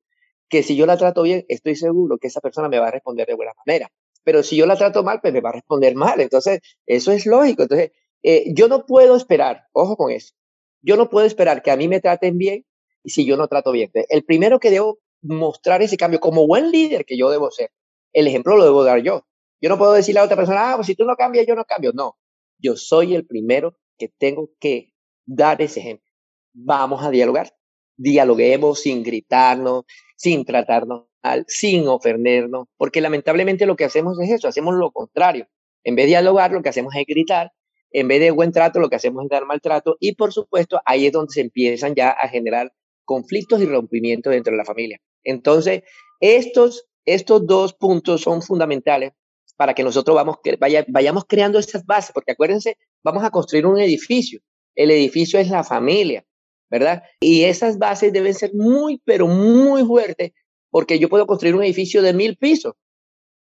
que 0.49 0.63
si 0.63 0.77
yo 0.77 0.87
la 0.87 0.97
trato 0.97 1.23
bien, 1.23 1.45
estoy 1.49 1.77
seguro 1.77 2.19
que 2.19 2.29
esa 2.29 2.41
persona 2.41 2.69
me 2.69 2.79
va 2.79 2.89
a 2.89 2.91
responder 2.91 3.27
de 3.27 3.35
buena 3.35 3.53
manera, 3.67 3.91
pero 4.25 4.43
si 4.43 4.57
yo 4.57 4.67
la 4.67 4.77
trato 4.77 5.03
mal, 5.03 5.21
pues 5.21 5.33
me 5.33 5.41
va 5.41 5.51
a 5.51 5.55
responder 5.55 5.95
mal, 5.95 6.21
entonces 6.21 6.61
eso 6.87 7.13
es 7.13 7.27
lógico, 7.27 7.63
entonces 7.63 7.93
eh, 8.23 8.53
yo 8.55 8.69
no 8.69 8.87
puedo 8.87 9.17
esperar, 9.17 9.65
ojo 9.73 9.97
con 9.97 10.11
eso, 10.11 10.35
yo 10.83 10.97
no 10.97 11.11
puedo 11.11 11.27
esperar 11.27 11.63
que 11.63 11.71
a 11.71 11.77
mí 11.77 11.89
me 11.89 12.01
traten 12.01 12.39
bien 12.39 12.65
si 13.05 13.27
yo 13.27 13.37
no 13.37 13.49
trato 13.49 13.71
bien. 13.71 13.91
El 14.09 14.25
primero 14.25 14.59
que 14.59 14.71
debo 14.71 14.99
mostrar 15.25 15.83
ese 15.83 15.97
cambio 15.97 16.21
como 16.21 16.47
buen 16.47 16.71
líder 16.71 17.05
que 17.05 17.17
yo 17.17 17.31
debo 17.31 17.51
ser, 17.51 17.71
el 18.13 18.29
ejemplo 18.29 18.57
lo 18.57 18.65
debo 18.65 18.85
dar 18.85 19.03
yo. 19.03 19.27
Yo 19.61 19.69
no 19.69 19.79
puedo 19.79 19.93
decirle 19.93 20.21
a 20.21 20.25
otra 20.25 20.37
persona, 20.37 20.73
ah, 20.73 20.77
pues 20.77 20.87
si 20.87 20.95
tú 20.95 21.05
no 21.05 21.17
cambias, 21.17 21.47
yo 21.47 21.55
no 21.55 21.65
cambio. 21.65 21.93
No, 21.95 22.17
yo 22.59 22.77
soy 22.77 23.15
el 23.15 23.27
primero 23.27 23.77
que 23.99 24.09
tengo 24.09 24.51
que 24.61 24.93
dar 25.25 25.63
ese 25.63 25.81
ejemplo. 25.81 26.11
Vamos 26.53 27.03
a 27.03 27.11
dialogar. 27.11 27.55
Dialoguemos 27.97 28.81
sin 28.81 29.03
gritarnos, 29.03 29.85
sin 30.17 30.45
tratarnos 30.45 31.05
mal, 31.23 31.45
sin 31.49 31.89
ofendernos, 31.89 32.67
porque 32.77 33.01
lamentablemente 33.01 33.67
lo 33.67 33.77
que 33.77 33.85
hacemos 33.85 34.21
es 34.21 34.31
eso, 34.31 34.49
hacemos 34.49 34.75
lo 34.75 34.91
contrario. 34.91 35.49
En 35.85 35.97
vez 35.97 36.05
de 36.05 36.09
dialogar, 36.09 36.53
lo 36.53 36.63
que 36.63 36.71
hacemos 36.71 36.95
es 36.95 37.07
gritar. 37.07 37.53
En 37.91 38.09
vez 38.09 38.21
de 38.21 38.33
buen 38.33 38.51
trato, 38.51 38.81
lo 38.81 38.89
que 38.89 38.97
hacemos 38.97 39.25
es 39.25 39.31
dar 39.31 39.47
maltrato. 39.47 39.97
Y 40.01 40.15
por 40.15 40.33
supuesto, 40.33 40.81
ahí 40.85 41.07
es 41.07 41.13
donde 41.13 41.33
se 41.33 41.41
empiezan 41.43 41.95
ya 41.95 42.11
a 42.11 42.29
generar 42.29 42.73
conflictos 43.05 43.61
y 43.61 43.67
rompimientos 43.67 44.33
dentro 44.33 44.53
de 44.53 44.57
la 44.57 44.65
familia. 44.65 45.01
Entonces, 45.25 45.83
estos, 46.21 46.87
estos 47.05 47.47
dos 47.47 47.75
puntos 47.75 48.21
son 48.23 48.43
fundamentales 48.43 49.13
para 49.57 49.75
que 49.75 49.83
nosotros 49.85 50.15
vamos, 50.15 50.37
vaya, 50.59 50.85
vayamos 50.89 51.25
creando 51.27 51.59
esas 51.59 51.85
bases, 51.85 52.13
porque 52.13 52.33
acuérdense, 52.33 52.77
vamos 53.03 53.25
a 53.25 53.31
construir 53.31 53.67
un 53.67 53.79
edificio. 53.81 54.41
El 54.75 54.91
edificio 54.91 55.39
es 55.39 55.49
la 55.49 55.65
familia, 55.65 56.25
¿verdad? 56.71 57.05
Y 57.21 57.45
esas 57.45 57.79
bases 57.79 58.13
deben 58.13 58.35
ser 58.35 58.53
muy, 58.55 59.01
pero 59.05 59.27
muy 59.29 59.85
fuertes, 59.85 60.33
porque 60.71 60.99
yo 60.99 61.09
puedo 61.09 61.27
construir 61.27 61.55
un 61.55 61.63
edificio 61.63 62.03
de 62.03 62.13
mil 62.13 62.37
pisos, 62.37 62.75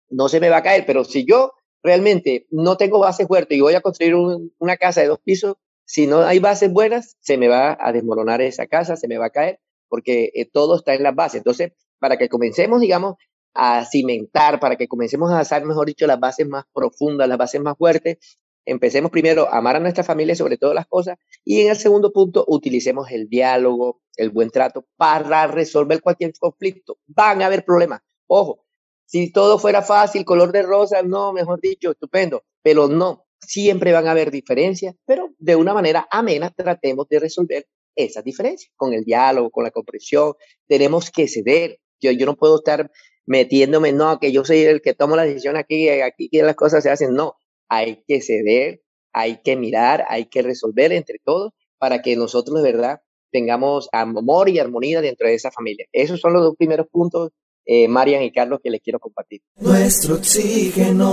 no 0.08 0.28
se 0.28 0.38
me 0.40 0.50
va 0.50 0.58
a 0.58 0.62
caer, 0.62 0.84
pero 0.86 1.04
si 1.04 1.24
yo 1.26 1.52
realmente 1.82 2.46
no 2.50 2.76
tengo 2.76 3.00
base 3.00 3.26
fuerte 3.26 3.56
y 3.56 3.60
voy 3.60 3.74
a 3.74 3.80
construir 3.80 4.14
una 4.58 4.76
casa 4.76 5.00
de 5.00 5.08
dos 5.08 5.18
pisos, 5.18 5.56
Si 5.86 6.06
no 6.06 6.20
hay 6.20 6.38
bases 6.38 6.72
buenas, 6.72 7.16
se 7.20 7.36
me 7.36 7.48
va 7.48 7.76
a 7.78 7.92
desmoronar 7.92 8.40
esa 8.40 8.66
casa, 8.66 8.96
se 8.96 9.08
me 9.08 9.18
va 9.18 9.26
a 9.26 9.30
caer, 9.30 9.60
porque 9.94 10.32
eh, 10.34 10.44
todo 10.44 10.74
está 10.74 10.92
en 10.92 11.04
las 11.04 11.14
bases. 11.14 11.36
Entonces, 11.36 11.70
para 12.00 12.16
que 12.16 12.28
comencemos, 12.28 12.80
digamos, 12.80 13.14
a 13.54 13.84
cimentar, 13.84 14.58
para 14.58 14.74
que 14.74 14.88
comencemos 14.88 15.30
a 15.30 15.38
hacer, 15.38 15.64
mejor 15.64 15.86
dicho, 15.86 16.04
las 16.08 16.18
bases 16.18 16.48
más 16.48 16.64
profundas, 16.74 17.28
las 17.28 17.38
bases 17.38 17.60
más 17.60 17.78
fuertes, 17.78 18.18
empecemos 18.66 19.12
primero 19.12 19.48
a 19.48 19.58
amar 19.58 19.76
a 19.76 19.78
nuestra 19.78 20.02
familia 20.02 20.34
sobre 20.34 20.56
todas 20.56 20.74
las 20.74 20.88
cosas 20.88 21.16
y 21.44 21.60
en 21.60 21.70
el 21.70 21.76
segundo 21.76 22.12
punto 22.12 22.44
utilicemos 22.48 23.08
el 23.12 23.28
diálogo, 23.28 24.00
el 24.16 24.30
buen 24.30 24.50
trato 24.50 24.84
para 24.96 25.46
resolver 25.46 26.02
cualquier 26.02 26.32
conflicto. 26.40 26.98
Van 27.06 27.40
a 27.40 27.46
haber 27.46 27.64
problemas. 27.64 28.00
Ojo, 28.26 28.66
si 29.06 29.30
todo 29.30 29.60
fuera 29.60 29.82
fácil, 29.82 30.24
color 30.24 30.50
de 30.50 30.62
rosa, 30.62 31.04
no, 31.04 31.32
mejor 31.32 31.60
dicho, 31.60 31.92
estupendo, 31.92 32.42
pero 32.64 32.88
no, 32.88 33.26
siempre 33.38 33.92
van 33.92 34.08
a 34.08 34.10
haber 34.10 34.32
diferencias, 34.32 34.96
pero 35.06 35.28
de 35.38 35.54
una 35.54 35.72
manera 35.72 36.08
amena 36.10 36.50
tratemos 36.50 37.06
de 37.08 37.20
resolver 37.20 37.68
esas 37.96 38.24
diferencias 38.24 38.72
con 38.76 38.92
el 38.92 39.04
diálogo, 39.04 39.50
con 39.50 39.64
la 39.64 39.70
comprensión. 39.70 40.34
Tenemos 40.66 41.10
que 41.10 41.28
ceder. 41.28 41.78
Yo, 42.00 42.10
yo 42.10 42.26
no 42.26 42.36
puedo 42.36 42.56
estar 42.56 42.90
metiéndome, 43.26 43.92
no, 43.92 44.18
que 44.18 44.32
yo 44.32 44.44
soy 44.44 44.62
el 44.62 44.82
que 44.82 44.94
tomo 44.94 45.16
la 45.16 45.24
decisión 45.24 45.56
aquí, 45.56 45.88
aquí 45.88 46.28
que 46.28 46.42
las 46.42 46.56
cosas 46.56 46.82
se 46.82 46.90
hacen. 46.90 47.14
No, 47.14 47.36
hay 47.68 48.02
que 48.06 48.20
ceder, 48.20 48.82
hay 49.12 49.40
que 49.42 49.56
mirar, 49.56 50.04
hay 50.08 50.26
que 50.26 50.42
resolver 50.42 50.92
entre 50.92 51.18
todos 51.24 51.52
para 51.78 52.02
que 52.02 52.16
nosotros 52.16 52.62
de 52.62 52.72
verdad 52.72 53.00
tengamos 53.30 53.88
amor 53.92 54.48
y 54.48 54.58
armonía 54.58 55.00
dentro 55.00 55.26
de 55.26 55.34
esa 55.34 55.50
familia. 55.50 55.86
Esos 55.92 56.20
son 56.20 56.32
los 56.32 56.42
dos 56.42 56.54
primeros 56.56 56.86
puntos, 56.88 57.32
eh, 57.64 57.88
Marian 57.88 58.22
y 58.22 58.30
Carlos, 58.30 58.60
que 58.62 58.70
les 58.70 58.80
quiero 58.80 59.00
compartir. 59.00 59.42
Nuestro 59.56 60.14
oxígeno. 60.16 61.04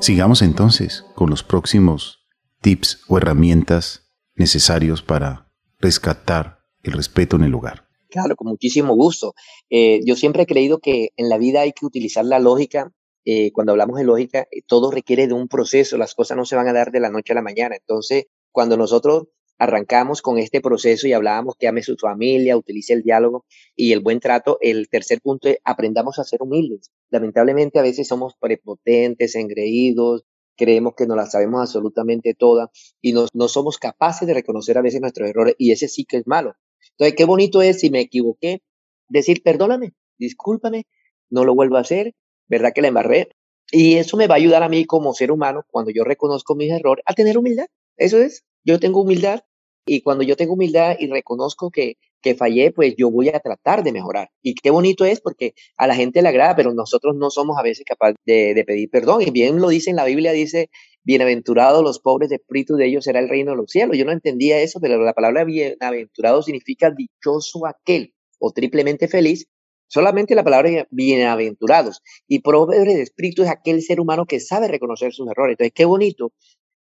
Sigamos 0.00 0.42
entonces 0.42 1.04
con 1.14 1.30
los 1.30 1.42
próximos 1.42 2.26
tips 2.60 3.02
o 3.08 3.18
herramientas 3.18 4.05
necesarios 4.36 5.02
para 5.02 5.50
rescatar 5.78 6.60
el 6.82 6.92
respeto 6.92 7.36
en 7.36 7.42
el 7.42 7.54
hogar. 7.54 7.86
Claro, 8.08 8.36
con 8.36 8.48
muchísimo 8.48 8.94
gusto. 8.94 9.34
Eh, 9.68 10.00
yo 10.04 10.14
siempre 10.14 10.44
he 10.44 10.46
creído 10.46 10.78
que 10.78 11.10
en 11.16 11.28
la 11.28 11.38
vida 11.38 11.62
hay 11.62 11.72
que 11.72 11.86
utilizar 11.86 12.24
la 12.24 12.38
lógica. 12.38 12.92
Eh, 13.24 13.50
cuando 13.52 13.72
hablamos 13.72 13.98
de 13.98 14.04
lógica, 14.04 14.46
eh, 14.52 14.62
todo 14.66 14.90
requiere 14.90 15.26
de 15.26 15.34
un 15.34 15.48
proceso, 15.48 15.98
las 15.98 16.14
cosas 16.14 16.36
no 16.36 16.44
se 16.44 16.54
van 16.54 16.68
a 16.68 16.72
dar 16.72 16.92
de 16.92 17.00
la 17.00 17.10
noche 17.10 17.32
a 17.32 17.34
la 17.34 17.42
mañana. 17.42 17.76
Entonces, 17.76 18.26
cuando 18.52 18.76
nosotros 18.76 19.24
arrancamos 19.58 20.22
con 20.22 20.38
este 20.38 20.60
proceso 20.60 21.08
y 21.08 21.12
hablábamos 21.12 21.56
que 21.58 21.66
ame 21.66 21.82
su 21.82 21.96
familia, 21.96 22.56
utilice 22.56 22.92
el 22.92 23.02
diálogo 23.02 23.44
y 23.74 23.92
el 23.92 24.00
buen 24.00 24.20
trato, 24.20 24.58
el 24.60 24.88
tercer 24.88 25.20
punto 25.20 25.48
es 25.48 25.58
aprendamos 25.64 26.18
a 26.18 26.24
ser 26.24 26.42
humildes. 26.42 26.90
Lamentablemente 27.10 27.78
a 27.78 27.82
veces 27.82 28.06
somos 28.06 28.34
prepotentes, 28.38 29.34
engreídos, 29.34 30.24
creemos 30.56 30.94
que 30.96 31.06
no 31.06 31.14
la 31.14 31.26
sabemos 31.26 31.60
absolutamente 31.60 32.34
toda 32.34 32.70
y 33.00 33.12
no, 33.12 33.26
no 33.34 33.48
somos 33.48 33.78
capaces 33.78 34.26
de 34.26 34.34
reconocer 34.34 34.78
a 34.78 34.82
veces 34.82 35.00
nuestros 35.00 35.28
errores 35.28 35.54
y 35.58 35.72
ese 35.72 35.88
sí 35.88 36.04
que 36.04 36.18
es 36.18 36.26
malo. 36.26 36.54
Entonces, 36.92 37.14
qué 37.16 37.24
bonito 37.24 37.62
es 37.62 37.80
si 37.80 37.90
me 37.90 38.00
equivoqué, 38.00 38.62
decir, 39.08 39.42
perdóname, 39.42 39.92
discúlpame, 40.18 40.86
no 41.30 41.44
lo 41.44 41.54
vuelvo 41.54 41.76
a 41.76 41.80
hacer, 41.80 42.14
verdad 42.48 42.72
que 42.74 42.82
la 42.82 42.88
embarré. 42.88 43.28
Y 43.70 43.96
eso 43.96 44.16
me 44.16 44.28
va 44.28 44.34
a 44.34 44.38
ayudar 44.38 44.62
a 44.62 44.68
mí 44.68 44.84
como 44.84 45.12
ser 45.12 45.32
humano, 45.32 45.64
cuando 45.70 45.90
yo 45.90 46.04
reconozco 46.04 46.54
mis 46.54 46.72
errores, 46.72 47.04
a 47.06 47.14
tener 47.14 47.36
humildad. 47.36 47.66
Eso 47.96 48.18
es, 48.18 48.44
yo 48.64 48.78
tengo 48.78 49.00
humildad 49.02 49.40
y 49.84 50.00
cuando 50.02 50.24
yo 50.24 50.36
tengo 50.36 50.54
humildad 50.54 50.96
y 50.98 51.08
reconozco 51.08 51.70
que, 51.70 51.96
que 52.22 52.34
fallé, 52.34 52.72
pues 52.72 52.94
yo 52.96 53.10
voy 53.10 53.28
a 53.28 53.40
tratar 53.40 53.82
de 53.82 53.92
mejorar. 53.92 54.30
Y 54.42 54.54
qué 54.54 54.70
bonito 54.70 55.04
es 55.04 55.20
porque 55.20 55.54
a 55.76 55.86
la 55.86 55.94
gente 55.94 56.22
le 56.22 56.28
agrada, 56.28 56.56
pero 56.56 56.74
nosotros 56.74 57.14
no 57.16 57.30
somos 57.30 57.58
a 57.58 57.62
veces 57.62 57.84
capaces 57.84 58.16
de, 58.24 58.64
pedir 58.66 58.90
perdón. 58.90 59.22
Y 59.22 59.30
bien 59.30 59.60
lo 59.60 59.68
dice 59.68 59.90
en 59.90 59.96
la 59.96 60.04
Biblia, 60.04 60.32
dice, 60.32 60.70
bienaventurados 61.04 61.82
los 61.82 62.00
pobres 62.00 62.30
de 62.30 62.36
espíritu, 62.36 62.76
de 62.76 62.86
ellos 62.86 63.04
será 63.04 63.20
el 63.20 63.28
reino 63.28 63.52
de 63.52 63.58
los 63.58 63.70
cielos. 63.70 63.96
Yo 63.96 64.04
no 64.04 64.12
entendía 64.12 64.60
eso, 64.60 64.80
pero 64.80 65.02
la 65.02 65.12
palabra 65.12 65.44
bienaventurado 65.44 66.42
significa 66.42 66.90
dichoso 66.90 67.66
aquel 67.66 68.14
o 68.38 68.52
triplemente 68.52 69.08
feliz. 69.08 69.46
Solamente 69.88 70.34
la 70.34 70.42
palabra 70.42 70.88
bienaventurados. 70.90 72.02
Y 72.26 72.40
pobre 72.40 72.80
de 72.80 73.02
espíritu 73.02 73.44
es 73.44 73.50
aquel 73.50 73.82
ser 73.82 74.00
humano 74.00 74.26
que 74.26 74.40
sabe 74.40 74.68
reconocer 74.68 75.12
sus 75.12 75.28
errores. 75.30 75.54
Entonces, 75.54 75.72
qué 75.74 75.84
bonito 75.84 76.32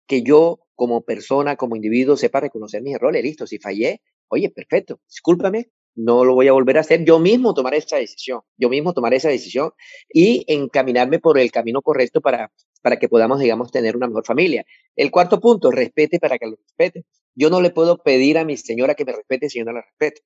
que 0.08 0.22
yo 0.22 0.60
como 0.76 1.02
persona, 1.02 1.56
como 1.56 1.76
individuo, 1.76 2.18
sepa 2.18 2.42
reconocer 2.42 2.82
mis 2.82 2.96
errores. 2.96 3.24
Listo, 3.24 3.48
si 3.48 3.60
fallé, 3.60 4.02
oye, 4.32 4.50
perfecto, 4.50 5.00
discúlpame, 5.08 5.72
no 5.96 6.26
lo 6.26 6.34
voy 6.36 6.48
a 6.48 6.54
volver 6.54 6.78
a 6.78 6.82
hacer. 6.82 7.04
Yo 7.06 7.20
mismo 7.20 7.54
tomaré 7.54 7.78
esa 7.78 7.98
decisión, 7.98 8.42
yo 8.58 8.70
mismo 8.70 8.94
tomaré 8.94 9.18
esa 9.18 9.30
decisión 9.30 9.72
y 10.12 10.46
encaminarme 10.48 11.20
por 11.20 11.38
el 11.38 11.52
camino 11.52 11.82
correcto 11.82 12.22
para 12.22 12.52
para 12.82 12.98
que 12.98 13.10
podamos, 13.10 13.40
digamos, 13.40 13.72
tener 13.72 13.96
una 13.96 14.08
mejor 14.08 14.26
familia. 14.26 14.66
El 14.96 15.12
cuarto 15.12 15.40
punto, 15.40 15.72
respete 15.72 16.20
para 16.20 16.38
que 16.38 16.48
lo 16.48 16.56
respete. 16.56 17.06
Yo 17.36 17.50
no 17.50 17.62
le 17.62 17.70
puedo 17.70 17.98
pedir 17.98 18.38
a 18.38 18.46
mi 18.46 18.58
señora 18.58 18.96
que 18.96 19.06
me 19.06 19.14
respete 19.14 19.50
si 19.50 19.60
yo 19.60 19.66
no 19.66 19.74
la 19.74 19.82
respeto. 19.82 20.22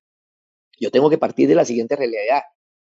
Yo 0.80 0.92
tengo 0.92 1.10
que 1.10 1.18
partir 1.18 1.48
de 1.48 1.56
la 1.56 1.66
siguiente 1.66 1.96
realidad. 1.96 2.42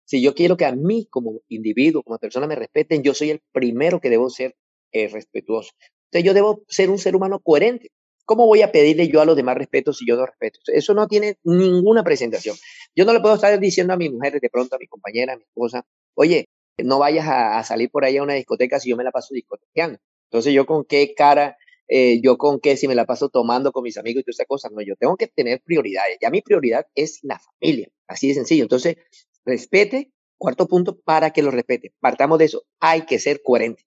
Si 0.05 0.21
yo 0.21 0.33
quiero 0.33 0.57
que 0.57 0.65
a 0.65 0.73
mí 0.73 1.07
como 1.09 1.41
individuo, 1.49 2.03
como 2.03 2.17
persona 2.17 2.47
me 2.47 2.55
respeten, 2.55 3.03
yo 3.03 3.13
soy 3.13 3.31
el 3.31 3.41
primero 3.51 3.99
que 3.99 4.09
debo 4.09 4.29
ser 4.29 4.55
eh, 4.91 5.07
respetuoso. 5.09 5.71
Entonces 6.05 6.25
yo 6.25 6.33
debo 6.33 6.63
ser 6.67 6.89
un 6.89 6.97
ser 6.97 7.15
humano 7.15 7.39
coherente. 7.39 7.91
¿Cómo 8.27 8.45
voy 8.45 8.61
a 8.61 8.73
pedirle 8.73 9.07
yo 9.07 9.21
a 9.21 9.25
los 9.25 9.37
demás 9.37 9.55
respeto 9.55 9.93
si 9.93 10.05
yo 10.05 10.17
no 10.17 10.25
respeto? 10.25 10.59
Eso 10.65 10.93
no 10.93 11.07
tiene 11.07 11.37
ninguna 11.45 12.03
presentación. 12.03 12.57
Yo 12.93 13.05
no 13.05 13.13
le 13.13 13.21
puedo 13.21 13.35
estar 13.35 13.57
diciendo 13.57 13.93
a 13.93 13.95
mi 13.95 14.09
mujer, 14.09 14.41
de 14.41 14.49
pronto 14.49 14.75
a 14.75 14.79
mi 14.79 14.85
compañera, 14.85 15.31
a 15.31 15.37
mi 15.37 15.43
esposa, 15.43 15.85
oye, 16.13 16.49
no 16.77 16.99
vayas 16.99 17.25
a, 17.25 17.63
salir 17.63 17.89
por 17.89 18.03
ahí 18.03 18.17
a 18.17 18.23
una 18.23 18.33
discoteca 18.33 18.81
si 18.81 18.89
yo 18.89 18.97
me 18.97 19.05
la 19.05 19.11
paso 19.11 19.33
discotequeando. 19.33 19.99
Entonces, 20.25 20.51
yo 20.53 20.65
con 20.65 20.83
qué 20.83 21.13
cara, 21.15 21.55
eh, 21.87 22.19
yo 22.21 22.37
con 22.37 22.59
qué 22.59 22.75
si 22.75 22.89
me 22.89 22.95
la 22.95 23.05
paso 23.05 23.29
tomando 23.29 23.71
con 23.71 23.83
mis 23.83 23.97
amigos 23.97 24.19
y 24.19 24.23
todas 24.25 24.35
esas 24.35 24.47
cosas. 24.47 24.73
No, 24.73 24.81
yo 24.81 24.97
tengo 24.97 25.15
que 25.15 25.27
tener 25.27 25.61
prioridades. 25.63 26.17
Ya 26.21 26.29
mi 26.29 26.41
prioridad 26.41 26.85
es 26.95 27.19
la 27.23 27.39
familia. 27.39 27.87
Así 28.09 28.27
de 28.27 28.33
sencillo. 28.33 28.63
Entonces, 28.63 28.97
respete, 29.45 30.11
cuarto 30.37 30.67
punto, 30.67 30.99
para 30.99 31.31
que 31.31 31.43
lo 31.43 31.49
respete. 31.49 31.93
Partamos 32.01 32.39
de 32.39 32.45
eso. 32.45 32.65
Hay 32.81 33.05
que 33.05 33.19
ser 33.19 33.41
coherente. 33.41 33.83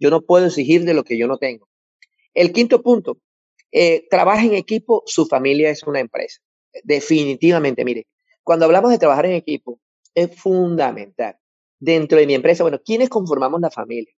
Yo 0.00 0.10
no 0.10 0.22
puedo 0.22 0.46
exigir 0.46 0.84
de 0.84 0.94
lo 0.94 1.04
que 1.04 1.16
yo 1.16 1.28
no 1.28 1.38
tengo. 1.38 1.68
El 2.34 2.52
quinto 2.52 2.82
punto, 2.82 3.20
eh, 3.72 4.06
trabaja 4.08 4.44
en 4.44 4.54
equipo, 4.54 5.02
su 5.06 5.26
familia 5.26 5.70
es 5.70 5.82
una 5.82 6.00
empresa. 6.00 6.40
Definitivamente, 6.84 7.84
mire, 7.84 8.06
cuando 8.42 8.66
hablamos 8.66 8.90
de 8.90 8.98
trabajar 8.98 9.26
en 9.26 9.32
equipo, 9.32 9.80
es 10.14 10.34
fundamental 10.34 11.36
dentro 11.78 12.18
de 12.18 12.26
mi 12.26 12.34
empresa, 12.34 12.64
bueno, 12.64 12.80
¿quiénes 12.84 13.08
conformamos 13.08 13.60
la 13.60 13.70
familia? 13.70 14.12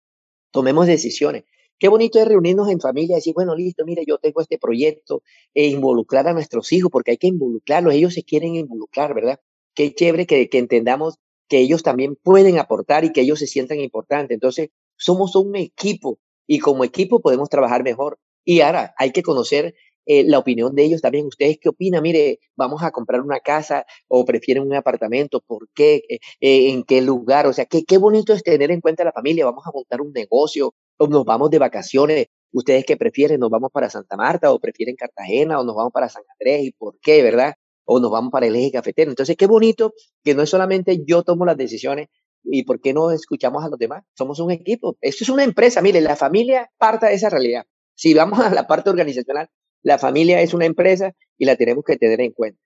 Tomemos 0.51 0.87
decisiones. 0.87 1.43
Qué 1.77 1.87
bonito 1.87 2.19
es 2.19 2.27
reunirnos 2.27 2.69
en 2.69 2.79
familia 2.81 3.13
y 3.13 3.19
decir, 3.19 3.33
bueno, 3.33 3.55
listo, 3.55 3.85
mire, 3.85 4.03
yo 4.05 4.17
tengo 4.17 4.41
este 4.41 4.57
proyecto 4.57 5.23
e 5.53 5.67
involucrar 5.67 6.27
a 6.27 6.33
nuestros 6.33 6.71
hijos, 6.73 6.91
porque 6.91 7.11
hay 7.11 7.17
que 7.17 7.27
involucrarlos, 7.27 7.93
ellos 7.93 8.13
se 8.13 8.23
quieren 8.23 8.55
involucrar, 8.55 9.13
¿verdad? 9.13 9.39
Qué 9.73 9.93
chévere 9.93 10.25
que, 10.25 10.49
que 10.49 10.57
entendamos 10.57 11.15
que 11.47 11.59
ellos 11.59 11.83
también 11.83 12.15
pueden 12.15 12.59
aportar 12.59 13.05
y 13.05 13.11
que 13.11 13.21
ellos 13.21 13.39
se 13.39 13.47
sientan 13.47 13.79
importantes. 13.79 14.35
Entonces, 14.35 14.69
somos 14.97 15.35
un 15.35 15.55
equipo 15.55 16.19
y 16.45 16.59
como 16.59 16.83
equipo 16.83 17.21
podemos 17.21 17.49
trabajar 17.49 17.83
mejor. 17.83 18.19
Y 18.49 18.61
ahora 18.61 18.95
hay 18.97 19.11
que 19.11 19.21
conocer 19.21 19.75
eh, 20.07 20.23
la 20.23 20.39
opinión 20.39 20.73
de 20.73 20.83
ellos 20.83 21.01
también. 21.01 21.27
¿Ustedes 21.27 21.59
qué 21.61 21.69
opinan? 21.69 22.01
Mire, 22.01 22.39
vamos 22.55 22.81
a 22.81 22.89
comprar 22.89 23.21
una 23.21 23.39
casa 23.41 23.85
o 24.07 24.25
prefieren 24.25 24.63
un 24.63 24.73
apartamento, 24.73 25.39
¿por 25.39 25.69
qué? 25.75 26.01
Eh, 26.09 26.19
eh, 26.39 26.71
¿En 26.71 26.83
qué 26.83 27.03
lugar? 27.03 27.45
O 27.45 27.53
sea, 27.53 27.65
qué, 27.65 27.83
qué 27.85 27.99
bonito 27.99 28.33
es 28.33 28.41
tener 28.41 28.71
en 28.71 28.81
cuenta 28.81 29.03
la 29.03 29.11
familia. 29.11 29.45
Vamos 29.45 29.67
a 29.67 29.71
montar 29.71 30.01
un 30.01 30.11
negocio 30.13 30.73
o 30.97 31.07
nos 31.07 31.25
vamos 31.25 31.51
de 31.51 31.59
vacaciones. 31.59 32.25
¿Ustedes 32.51 32.85
qué 32.85 32.97
prefieren? 32.97 33.39
¿Nos 33.39 33.51
vamos 33.51 33.69
para 33.71 33.87
Santa 33.87 34.17
Marta 34.17 34.51
o 34.51 34.57
prefieren 34.57 34.95
Cartagena 34.95 35.59
o 35.59 35.63
nos 35.63 35.75
vamos 35.75 35.91
para 35.93 36.09
San 36.09 36.23
Andrés? 36.27 36.63
¿Y 36.63 36.71
por 36.71 36.99
qué, 36.99 37.21
verdad? 37.21 37.53
O 37.85 37.99
nos 37.99 38.09
vamos 38.09 38.31
para 38.31 38.47
el 38.47 38.55
eje 38.55 38.71
cafetero. 38.71 39.11
Entonces, 39.11 39.37
qué 39.37 39.45
bonito 39.45 39.93
que 40.23 40.33
no 40.33 40.41
es 40.41 40.49
solamente 40.49 41.03
yo 41.05 41.21
tomo 41.21 41.45
las 41.45 41.55
decisiones, 41.55 42.07
¿Y 42.43 42.63
por 42.63 42.79
qué 42.79 42.93
no 42.93 43.11
escuchamos 43.11 43.63
a 43.65 43.69
los 43.69 43.77
demás? 43.77 44.05
Somos 44.17 44.39
un 44.39 44.49
equipo. 44.49 44.97
Esto 45.01 45.25
es 45.25 45.29
una 45.29 45.43
empresa. 45.43 45.81
Mire, 45.81 45.99
la 45.99 46.15
familia 46.15 46.71
parta 46.77 47.07
de 47.07 47.15
esa 47.15 47.29
realidad. 47.29 47.65
Si 47.99 48.13
vamos 48.13 48.39
a 48.45 48.49
la 48.49 48.65
parte 48.65 48.89
organizacional, 48.89 49.49
la 49.83 49.97
familia 49.97 50.39
es 50.39 50.53
una 50.53 50.65
empresa 50.65 51.11
y 51.37 51.45
la 51.45 51.57
tenemos 51.57 51.83
que 51.83 51.97
tener 51.97 52.21
en 52.21 52.31
cuenta. 52.31 52.61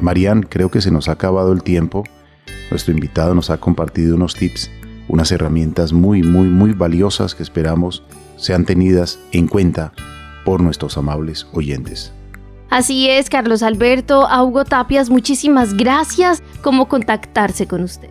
Marian, 0.00 0.42
creo 0.42 0.70
que 0.70 0.80
se 0.80 0.90
nos 0.90 1.10
ha 1.10 1.12
acabado 1.12 1.52
el 1.52 1.62
tiempo. 1.62 2.02
Nuestro 2.70 2.94
invitado 2.94 3.34
nos 3.34 3.50
ha 3.50 3.58
compartido 3.58 4.16
unos 4.16 4.34
tips, 4.34 4.70
unas 5.08 5.30
herramientas 5.30 5.92
muy, 5.92 6.22
muy, 6.22 6.48
muy 6.48 6.72
valiosas 6.72 7.34
que 7.34 7.42
esperamos 7.42 8.02
sean 8.36 8.64
tenidas 8.64 9.20
en 9.30 9.46
cuenta 9.46 9.92
por 10.46 10.62
nuestros 10.62 10.96
amables 10.96 11.46
oyentes. 11.52 12.12
Así 12.70 13.10
es, 13.10 13.28
Carlos 13.28 13.62
Alberto, 13.62 14.26
a 14.26 14.42
Hugo 14.42 14.64
Tapias, 14.64 15.10
muchísimas 15.10 15.74
gracias. 15.74 16.42
¿Cómo 16.62 16.88
contactarse 16.88 17.66
con 17.66 17.82
usted? 17.82 18.08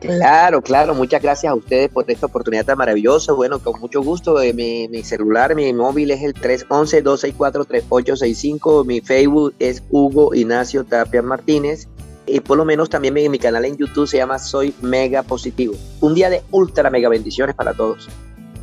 Claro, 0.00 0.62
claro, 0.62 0.94
muchas 0.94 1.22
gracias 1.22 1.50
a 1.50 1.54
ustedes 1.54 1.90
por 1.90 2.10
esta 2.10 2.26
oportunidad 2.26 2.64
tan 2.64 2.78
maravillosa. 2.78 3.32
Bueno, 3.32 3.58
con 3.58 3.80
mucho 3.80 4.02
gusto, 4.02 4.40
eh, 4.40 4.54
mi, 4.54 5.02
celular, 5.02 5.54
mi 5.54 5.72
móvil 5.72 6.10
es 6.10 6.22
el 6.22 6.34
311-264-3865, 6.34 8.86
mi 8.86 9.00
Facebook 9.00 9.54
es 9.58 9.82
Hugo 9.90 10.34
Ignacio 10.34 10.84
Tapia 10.84 11.22
Martínez 11.22 11.88
y 12.26 12.40
por 12.40 12.56
lo 12.56 12.64
menos 12.64 12.88
también 12.88 13.14
mi, 13.14 13.28
mi 13.28 13.38
canal 13.38 13.64
en 13.64 13.76
YouTube 13.76 14.08
se 14.08 14.16
llama 14.16 14.38
Soy 14.38 14.74
Mega 14.80 15.22
Positivo. 15.22 15.74
Un 16.00 16.14
día 16.14 16.30
de 16.30 16.42
ultra 16.50 16.90
mega 16.90 17.08
bendiciones 17.08 17.54
para 17.54 17.74
todos. 17.74 18.08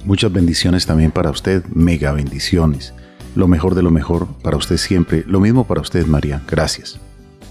Muchas 0.05 0.31
bendiciones 0.31 0.85
también 0.85 1.11
para 1.11 1.29
usted, 1.29 1.63
mega 1.65 2.13
bendiciones. 2.13 2.93
Lo 3.35 3.47
mejor 3.47 3.75
de 3.75 3.83
lo 3.83 3.91
mejor 3.91 4.27
para 4.41 4.57
usted 4.57 4.77
siempre. 4.77 5.23
Lo 5.27 5.39
mismo 5.39 5.67
para 5.67 5.81
usted, 5.81 6.07
María. 6.07 6.41
Gracias. 6.47 6.99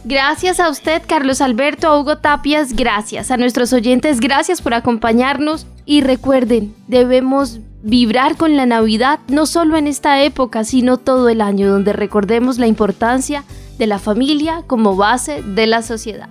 Gracias 0.09 0.61
a 0.61 0.71
usted, 0.71 1.03
Carlos 1.05 1.40
Alberto, 1.40 1.88
a 1.88 1.99
Hugo 1.99 2.19
Tapias, 2.19 2.75
gracias. 2.75 3.33
A 3.33 3.37
nuestros 3.37 3.73
oyentes, 3.73 4.21
gracias 4.21 4.62
por 4.62 4.73
acompañarnos. 4.73 5.66
Y 5.85 6.01
recuerden, 6.01 6.73
debemos 6.87 7.59
vibrar 7.83 8.37
con 8.37 8.57
la 8.57 8.66
Navidad 8.66 9.19
no 9.27 9.47
solo 9.47 9.77
en 9.77 9.88
esta 9.88 10.23
época, 10.23 10.62
sino 10.62 10.97
todo 10.97 11.29
el 11.29 11.40
año, 11.40 11.69
donde 11.69 11.92
recordemos 11.92 12.59
la 12.59 12.69
importancia 12.69 13.42
de 13.79 13.88
la 13.88 13.99
familia 13.99 14.62
como 14.69 14.95
base 14.95 15.42
de 15.42 15.66
la 15.66 15.83
sociedad. 15.83 16.29